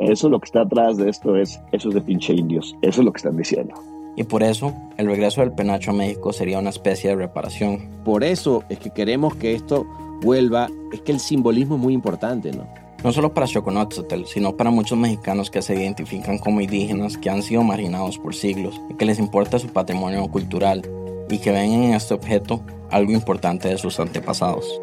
Eso 0.00 0.28
lo 0.28 0.40
que 0.40 0.46
está 0.46 0.62
atrás 0.62 0.96
de 0.96 1.08
esto 1.08 1.36
es, 1.36 1.60
eso 1.72 1.88
es 1.88 1.94
de 1.94 2.00
pinche 2.00 2.34
indios, 2.34 2.76
eso 2.82 3.00
es 3.00 3.04
lo 3.04 3.12
que 3.12 3.18
están 3.18 3.36
diciendo. 3.36 3.74
Y 4.16 4.24
por 4.24 4.42
eso, 4.42 4.72
el 4.96 5.06
regreso 5.06 5.40
del 5.40 5.52
penacho 5.52 5.90
a 5.90 5.94
México 5.94 6.32
sería 6.32 6.58
una 6.58 6.70
especie 6.70 7.10
de 7.10 7.16
reparación. 7.16 7.88
Por 8.04 8.22
eso 8.22 8.62
es 8.68 8.78
que 8.78 8.90
queremos 8.90 9.34
que 9.36 9.54
esto 9.54 9.86
vuelva, 10.22 10.68
es 10.92 11.00
que 11.00 11.12
el 11.12 11.20
simbolismo 11.20 11.76
es 11.76 11.80
muy 11.80 11.94
importante, 11.94 12.52
¿no? 12.52 12.66
No 13.02 13.12
solo 13.12 13.34
para 13.34 13.46
Xoconotzotl, 13.46 14.24
sino 14.24 14.56
para 14.56 14.70
muchos 14.70 14.96
mexicanos 14.96 15.50
que 15.50 15.62
se 15.62 15.74
identifican 15.74 16.38
como 16.38 16.60
indígenas, 16.60 17.18
que 17.18 17.28
han 17.28 17.42
sido 17.42 17.62
marginados 17.62 18.18
por 18.18 18.34
siglos 18.34 18.80
y 18.88 18.94
que 18.94 19.04
les 19.04 19.18
importa 19.18 19.58
su 19.58 19.68
patrimonio 19.68 20.26
cultural 20.28 20.82
y 21.28 21.38
que 21.38 21.50
ven 21.50 21.72
en 21.72 21.94
este 21.94 22.14
objeto 22.14 22.62
algo 22.90 23.12
importante 23.12 23.68
de 23.68 23.76
sus 23.76 24.00
antepasados. 24.00 24.80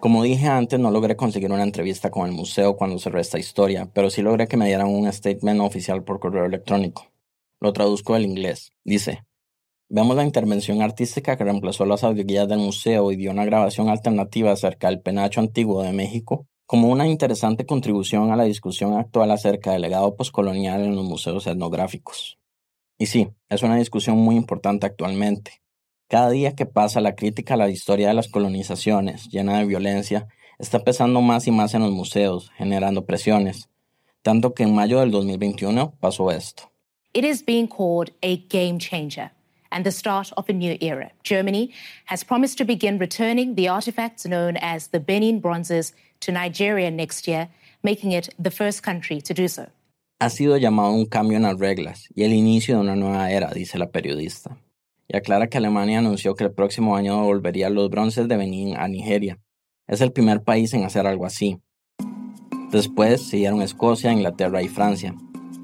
Como 0.00 0.22
dije 0.22 0.46
antes, 0.46 0.80
no 0.80 0.90
logré 0.90 1.14
conseguir 1.14 1.52
una 1.52 1.62
entrevista 1.62 2.10
con 2.10 2.26
el 2.26 2.32
museo 2.32 2.74
cuando 2.74 2.98
cerré 2.98 3.20
esta 3.20 3.38
historia, 3.38 3.90
pero 3.92 4.08
sí 4.08 4.22
logré 4.22 4.48
que 4.48 4.56
me 4.56 4.64
dieran 4.64 4.88
un 4.88 5.12
statement 5.12 5.60
oficial 5.60 6.02
por 6.04 6.18
correo 6.18 6.46
electrónico. 6.46 7.12
Lo 7.60 7.74
traduzco 7.74 8.14
del 8.14 8.24
inglés. 8.24 8.72
Dice, 8.82 9.24
vemos 9.90 10.16
la 10.16 10.24
intervención 10.24 10.80
artística 10.80 11.36
que 11.36 11.44
reemplazó 11.44 11.84
las 11.84 12.02
audioguías 12.02 12.48
del 12.48 12.60
museo 12.60 13.12
y 13.12 13.16
dio 13.16 13.30
una 13.30 13.44
grabación 13.44 13.90
alternativa 13.90 14.52
acerca 14.52 14.88
del 14.88 15.02
penacho 15.02 15.40
antiguo 15.40 15.82
de 15.82 15.92
México 15.92 16.46
como 16.64 16.88
una 16.88 17.06
interesante 17.06 17.66
contribución 17.66 18.30
a 18.30 18.36
la 18.36 18.44
discusión 18.44 18.96
actual 18.96 19.30
acerca 19.32 19.72
del 19.72 19.82
legado 19.82 20.16
postcolonial 20.16 20.82
en 20.82 20.96
los 20.96 21.04
museos 21.04 21.46
etnográficos. 21.46 22.38
Y 22.96 23.04
sí, 23.06 23.28
es 23.50 23.62
una 23.62 23.76
discusión 23.76 24.16
muy 24.16 24.36
importante 24.36 24.86
actualmente. 24.86 25.60
Cada 26.10 26.30
día 26.30 26.56
que 26.56 26.66
pasa, 26.66 27.00
la 27.00 27.14
crítica 27.14 27.54
a 27.54 27.56
la 27.56 27.70
historia 27.70 28.08
de 28.08 28.14
las 28.14 28.26
colonizaciones, 28.26 29.28
llena 29.28 29.60
de 29.60 29.64
violencia, 29.64 30.26
está 30.58 30.80
pesando 30.80 31.20
más 31.20 31.46
y 31.46 31.52
más 31.52 31.72
en 31.74 31.82
los 31.82 31.92
museos, 31.92 32.50
generando 32.56 33.06
presiones, 33.06 33.68
tanto 34.22 34.52
que 34.52 34.64
en 34.64 34.74
mayo 34.74 34.98
del 34.98 35.12
2021 35.12 35.94
pasó 36.00 36.32
esto. 36.32 36.64
It 37.14 37.24
is 37.24 37.44
being 37.46 37.68
called 37.68 38.10
a 38.24 38.38
game 38.48 38.80
changer 38.80 39.30
and 39.70 39.84
the 39.84 39.92
start 39.92 40.32
of 40.36 40.50
a 40.50 40.52
new 40.52 40.76
era. 40.80 41.12
Germany 41.22 41.70
has 42.06 42.24
promised 42.24 42.58
to 42.58 42.64
begin 42.64 42.98
returning 42.98 43.54
the 43.54 43.68
artifacts 43.68 44.26
known 44.26 44.56
as 44.56 44.88
the 44.88 44.98
Benin 44.98 45.38
bronzes 45.38 45.92
to 46.22 46.32
Nigeria 46.32 46.90
next 46.90 47.28
year, 47.28 47.48
making 47.84 48.10
it 48.10 48.34
the 48.36 48.50
first 48.50 48.82
country 48.82 49.20
to 49.20 49.32
do 49.32 49.46
so. 49.46 49.68
Ha 50.18 50.28
sido 50.28 50.56
llamado 50.56 50.90
un 50.90 51.06
cambio 51.06 51.36
en 51.36 51.44
las 51.44 51.56
reglas 51.56 52.08
y 52.16 52.24
el 52.24 52.32
inicio 52.32 52.74
de 52.74 52.80
una 52.80 52.96
nueva 52.96 53.30
era, 53.30 53.52
dice 53.54 53.78
la 53.78 53.92
periodista 53.92 54.58
y 55.12 55.16
aclara 55.16 55.48
que 55.48 55.58
Alemania 55.58 55.98
anunció 55.98 56.36
que 56.36 56.44
el 56.44 56.52
próximo 56.52 56.94
año 56.94 57.16
devolvería 57.16 57.68
los 57.68 57.90
bronces 57.90 58.28
de 58.28 58.36
Benín 58.36 58.76
a 58.76 58.86
Nigeria. 58.86 59.40
Es 59.88 60.00
el 60.02 60.12
primer 60.12 60.44
país 60.44 60.72
en 60.72 60.84
hacer 60.84 61.04
algo 61.04 61.26
así. 61.26 61.58
Después 62.70 63.22
siguieron 63.22 63.60
Escocia, 63.60 64.12
Inglaterra 64.12 64.62
y 64.62 64.68
Francia. 64.68 65.16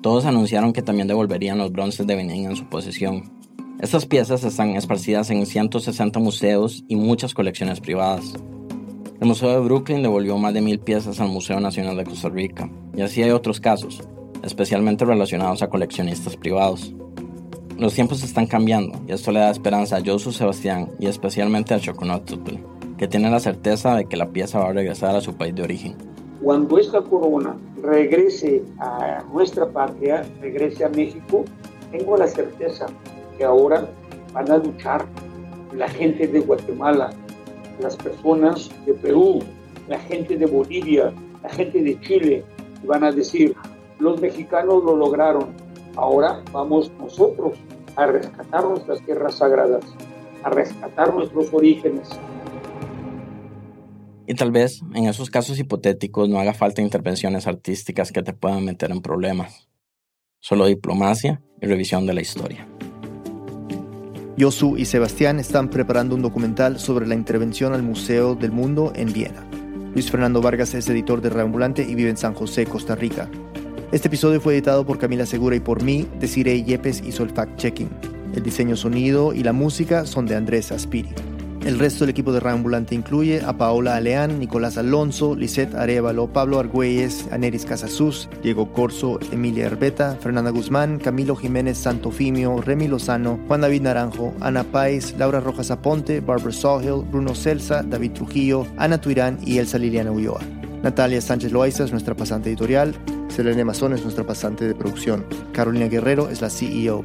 Todos 0.03 0.25
anunciaron 0.25 0.73
que 0.73 0.83
también 0.83 1.07
devolverían 1.07 1.59
los 1.59 1.71
bronces 1.71 2.09
de 2.09 2.17
Benín 2.17 2.47
en 2.47 2.57
su 2.57 2.69
posesión. 2.69 3.31
Estas 3.81 4.05
piezas 4.05 4.43
están 4.43 4.71
esparcidas 4.71 5.31
en 5.31 5.47
160 5.47 6.19
museos 6.19 6.83
y 6.89 6.97
muchas 6.97 7.33
colecciones 7.33 7.79
privadas. 7.79 8.35
El 9.21 9.29
Museo 9.29 9.51
de 9.51 9.61
Brooklyn 9.61 10.03
devolvió 10.03 10.37
más 10.39 10.55
de 10.55 10.61
mil 10.61 10.81
piezas 10.81 11.21
al 11.21 11.29
Museo 11.29 11.61
Nacional 11.61 11.97
de 11.97 12.05
Costa 12.05 12.29
Rica, 12.29 12.69
y 12.97 13.03
así 13.03 13.23
hay 13.23 13.31
otros 13.31 13.61
casos, 13.61 14.03
especialmente 14.43 15.05
relacionados 15.05 15.63
a 15.63 15.69
coleccionistas 15.69 16.37
privados. 16.37 16.93
Los 17.79 17.93
tiempos 17.93 18.23
están 18.23 18.47
cambiando 18.47 18.99
y 19.07 19.13
esto 19.13 19.31
le 19.33 19.41
da 19.41 19.51
esperanza 19.51 19.99
a 19.99 20.03
Josu 20.03 20.33
Sebastián 20.33 20.89
y 20.99 21.09
especialmente 21.09 21.75
a 21.75 21.79
Choconotzotl, 21.79 22.55
que 22.97 23.07
tiene 23.07 23.31
la 23.31 23.39
certeza 23.39 23.95
de 23.97 24.07
que 24.07 24.17
la 24.17 24.31
pieza 24.31 24.61
va 24.61 24.71
a 24.71 24.73
regresar 24.73 25.15
a 25.15 25.21
su 25.21 25.35
país 25.35 25.55
de 25.55 25.63
origen. 25.63 25.95
Cuando 26.43 26.79
esta 26.79 27.03
corona 27.03 27.55
regrese 27.83 28.63
a 28.79 29.23
nuestra 29.31 29.69
patria, 29.69 30.25
regrese 30.41 30.87
a 30.87 30.89
México, 30.89 31.45
tengo 31.91 32.17
la 32.17 32.27
certeza 32.27 32.87
que 33.37 33.45
ahora 33.45 33.87
van 34.33 34.51
a 34.51 34.57
luchar 34.57 35.05
la 35.75 35.89
gente 35.89 36.27
de 36.27 36.41
Guatemala, 36.41 37.11
las 37.79 37.95
personas 37.97 38.71
de 38.87 38.95
Perú, 38.95 39.41
la 39.87 39.99
gente 39.99 40.39
de 40.39 40.47
Bolivia, 40.47 41.13
la 41.43 41.51
gente 41.51 41.83
de 41.83 42.01
Chile, 42.01 42.43
y 42.83 42.87
van 42.87 43.05
a 43.05 43.13
decir, 43.13 43.55
los 43.99 44.19
mexicanos 44.19 44.83
lo 44.83 44.97
lograron, 44.97 45.66
Ahora 45.97 46.43
vamos 46.53 46.93
nosotros 46.99 47.59
a 47.97 48.07
rescatar 48.07 48.65
nuestras 48.65 49.01
tierras 49.05 49.37
sagradas, 49.37 49.85
a 50.43 50.51
rescatar 50.51 51.15
nuestros 51.15 51.53
orígenes. 51.53 52.09
Y 54.27 54.35
tal 54.35 54.51
vez 54.51 54.83
en 54.95 55.07
esos 55.07 55.31
casos 55.31 55.59
hipotéticos 55.59 56.29
no 56.29 56.39
haga 56.39 56.53
falta 56.53 56.83
intervenciones 56.83 57.47
artísticas 57.47 58.13
que 58.13 58.23
te 58.23 58.33
puedan 58.33 58.65
meter 58.65 58.91
en 58.91 59.01
problemas. 59.01 59.69
Solo 60.41 60.67
diplomacia 60.67 61.43
y 61.63 61.67
revisión 61.67 62.07
de 62.07 62.15
la 62.15 62.21
historia. 62.21 62.69
Yosu 64.37 64.77
y 64.77 64.85
Sebastián 64.85 65.39
están 65.39 65.71
preparando 65.71 66.15
un 66.15 66.21
documental 66.21 66.79
sobre 66.79 67.07
la 67.07 67.15
intervención 67.15 67.73
al 67.73 67.83
Museo 67.83 68.35
del 68.35 68.53
Mundo 68.53 68.93
en 68.95 69.13
Viena. 69.13 69.49
Luis 69.95 70.11
Fernando 70.11 70.43
Vargas 70.43 70.75
es 70.75 70.87
editor 70.91 71.23
de 71.23 71.31
Reambulante 71.31 71.83
y 71.83 71.95
vive 71.95 72.11
en 72.11 72.19
San 72.19 72.35
José, 72.35 72.67
Costa 72.67 72.95
Rica. 72.95 73.31
Este 73.97 74.09
episodio 74.09 74.43
fue 74.43 74.53
editado 74.53 74.85
por 74.85 74.99
Camila 74.99 75.25
Segura 75.25 75.57
y 75.57 75.61
por 75.61 75.83
mí, 75.83 76.07
Desiree 76.21 76.63
Yepes 76.63 77.03
hizo 77.07 77.23
el 77.23 77.33
fact-checking. 77.33 77.89
El 78.35 78.43
diseño 78.43 78.77
sonido 78.77 79.33
y 79.33 79.43
la 79.43 79.55
música 79.55 80.05
son 80.05 80.27
de 80.27 80.37
Andrés 80.37 80.71
Aspiri. 80.71 81.09
El 81.65 81.79
resto 81.79 82.01
del 82.01 82.11
equipo 82.11 82.31
de 82.31 82.41
Reambulante 82.41 82.95
incluye 82.95 83.41
a 83.41 83.57
Paola 83.57 83.97
Aleán, 83.97 84.39
Nicolás 84.39 84.77
Alonso, 84.77 85.35
Lisette 85.35 85.75
Arevalo, 85.75 86.31
Pablo 86.31 86.59
Argüelles, 86.59 87.27
Aneris 87.33 87.65
Casasus, 87.65 88.29
Diego 88.43 88.71
Corso, 88.71 89.19
Emilia 89.33 89.65
Herbeta, 89.65 90.19
Fernanda 90.21 90.51
Guzmán, 90.51 90.99
Camilo 90.99 91.35
Jiménez 91.35 91.79
Santofimio, 91.79 92.61
Remy 92.61 92.89
Lozano, 92.89 93.41
Juan 93.49 93.63
David 93.63 93.81
Naranjo, 93.81 94.35
Ana 94.43 94.63
Páez, 94.63 95.17
Laura 95.17 95.41
Rojas 95.41 95.71
Aponte, 95.71 96.21
Barbara 96.21 96.53
Sawhill, 96.53 97.03
Bruno 97.11 97.35
Celsa, 97.35 97.83
David 97.83 98.13
Trujillo, 98.13 98.67
Ana 98.77 99.01
Tuirán 99.01 99.39
y 99.43 99.57
Elsa 99.57 99.79
Liliana 99.79 100.13
Ulloa. 100.13 100.41
Natalia 100.83 101.23
Sánchez 101.23 101.51
Loaiza 101.51 101.85
es 101.85 101.93
nuestra 101.93 102.15
pasante 102.15 102.51
editorial. 102.51 102.95
Selene 103.37 103.67
Mazón 103.67 103.93
es 103.93 104.03
nuestra 104.03 104.25
pasante 104.25 104.67
de 104.67 104.75
producción. 104.75 105.27
Carolina 105.53 105.89
Guerrero 105.89 106.31
es 106.31 106.41
la 106.41 106.49
CEO. 106.49 107.05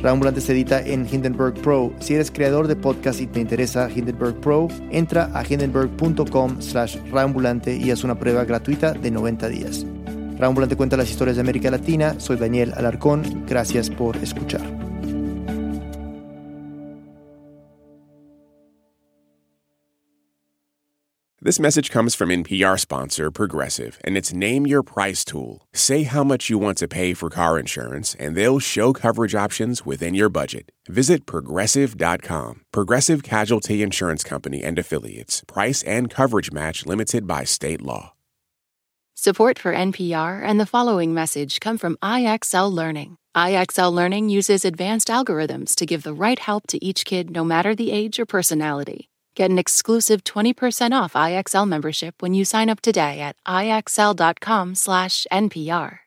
Raambulante 0.00 0.40
se 0.40 0.52
edita 0.52 0.80
en 0.80 1.04
Hindenburg 1.10 1.54
Pro. 1.54 1.92
Si 1.98 2.14
eres 2.14 2.30
creador 2.30 2.68
de 2.68 2.76
podcast 2.76 3.20
y 3.20 3.26
te 3.26 3.40
interesa 3.40 3.90
Hindenburg 3.90 4.40
Pro, 4.40 4.68
entra 4.92 5.32
a 5.34 5.42
hindenburg.com 5.42 6.62
slash 6.62 6.98
raambulante 7.10 7.76
y 7.76 7.90
haz 7.90 8.04
una 8.04 8.16
prueba 8.16 8.44
gratuita 8.44 8.92
de 8.92 9.10
90 9.10 9.48
días. 9.48 9.84
Raambulante 10.38 10.76
cuenta 10.76 10.96
las 10.96 11.10
historias 11.10 11.36
de 11.36 11.40
América 11.40 11.72
Latina. 11.72 12.14
Soy 12.20 12.36
Daniel 12.36 12.72
Alarcón. 12.76 13.44
Gracias 13.44 13.90
por 13.90 14.16
escuchar. 14.18 14.77
This 21.40 21.60
message 21.60 21.92
comes 21.92 22.16
from 22.16 22.30
NPR 22.30 22.80
sponsor 22.80 23.30
Progressive 23.30 24.00
and 24.02 24.16
its 24.16 24.32
Name 24.32 24.66
Your 24.66 24.82
Price 24.82 25.24
tool. 25.24 25.68
Say 25.72 26.02
how 26.02 26.24
much 26.24 26.50
you 26.50 26.58
want 26.58 26.78
to 26.78 26.88
pay 26.88 27.14
for 27.14 27.30
car 27.30 27.60
insurance, 27.60 28.16
and 28.16 28.34
they'll 28.34 28.58
show 28.58 28.92
coverage 28.92 29.36
options 29.36 29.86
within 29.86 30.14
your 30.14 30.28
budget. 30.28 30.72
Visit 30.88 31.26
progressive.com. 31.26 32.62
Progressive 32.72 33.22
Casualty 33.22 33.84
Insurance 33.84 34.24
Company 34.24 34.64
and 34.64 34.80
Affiliates. 34.80 35.44
Price 35.46 35.84
and 35.84 36.10
coverage 36.10 36.50
match 36.50 36.86
limited 36.86 37.24
by 37.24 37.44
state 37.44 37.82
law. 37.82 38.14
Support 39.14 39.60
for 39.60 39.72
NPR 39.72 40.42
and 40.42 40.58
the 40.58 40.66
following 40.66 41.14
message 41.14 41.60
come 41.60 41.78
from 41.78 41.98
IXL 42.02 42.72
Learning. 42.72 43.16
IXL 43.36 43.92
Learning 43.92 44.28
uses 44.28 44.64
advanced 44.64 45.06
algorithms 45.06 45.76
to 45.76 45.86
give 45.86 46.02
the 46.02 46.14
right 46.14 46.40
help 46.40 46.66
to 46.66 46.84
each 46.84 47.04
kid 47.04 47.30
no 47.30 47.44
matter 47.44 47.76
the 47.76 47.92
age 47.92 48.18
or 48.18 48.26
personality. 48.26 49.08
Get 49.38 49.50
an 49.52 49.58
exclusive 49.58 50.24
20% 50.24 50.90
off 50.90 51.12
IXL 51.12 51.68
membership 51.68 52.20
when 52.20 52.34
you 52.34 52.44
sign 52.44 52.68
up 52.68 52.80
today 52.80 53.20
at 53.20 53.36
IXL.com/NPR. 53.46 55.98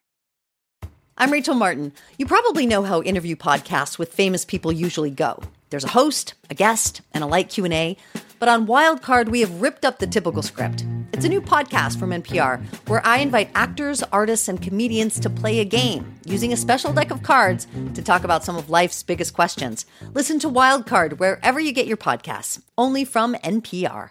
I'm 1.18 1.32
Rachel 1.32 1.56
Martin. 1.56 1.94
You 2.18 2.26
probably 2.26 2.66
know 2.66 2.84
how 2.84 3.02
interview 3.02 3.38
podcasts 3.38 3.98
with 3.98 4.12
famous 4.12 4.44
people 4.44 4.74
usually 4.74 5.12
go. 5.12 5.42
There's 5.70 5.86
a 5.86 5.92
host, 5.92 6.34
a 6.50 6.54
guest, 6.54 7.00
and 7.14 7.24
a 7.24 7.28
light 7.28 7.48
Q&A. 7.48 7.96
But 8.42 8.50
on 8.50 8.66
Wildcard, 8.66 9.30
we 9.30 9.42
have 9.42 9.62
ripped 9.62 9.86
up 9.86 10.00
the 10.00 10.08
typical 10.08 10.42
script. 10.42 10.84
It's 11.14 11.26
a 11.26 11.30
new 11.30 11.42
podcast 11.42 12.00
from 12.00 12.10
NPR 12.10 12.60
where 12.88 13.06
I 13.06 13.20
invite 13.20 13.52
actors, 13.54 14.02
artists, 14.12 14.48
and 14.48 14.60
comedians 14.60 15.20
to 15.20 15.30
play 15.30 15.60
a 15.60 15.64
game 15.64 16.16
using 16.26 16.52
a 16.52 16.58
special 16.58 16.92
deck 16.92 17.12
of 17.12 17.22
cards 17.22 17.68
to 17.94 18.02
talk 18.02 18.24
about 18.24 18.44
some 18.44 18.56
of 18.56 18.72
life's 18.72 19.04
biggest 19.04 19.36
questions. 19.36 19.86
Listen 20.16 20.39
to 20.39 20.50
Wildcard 20.50 21.20
wherever 21.20 21.60
you 21.60 21.72
get 21.72 21.86
your 21.86 21.98
podcasts, 21.98 22.60
only 22.80 23.06
from 23.06 23.36
NPR. 23.36 24.10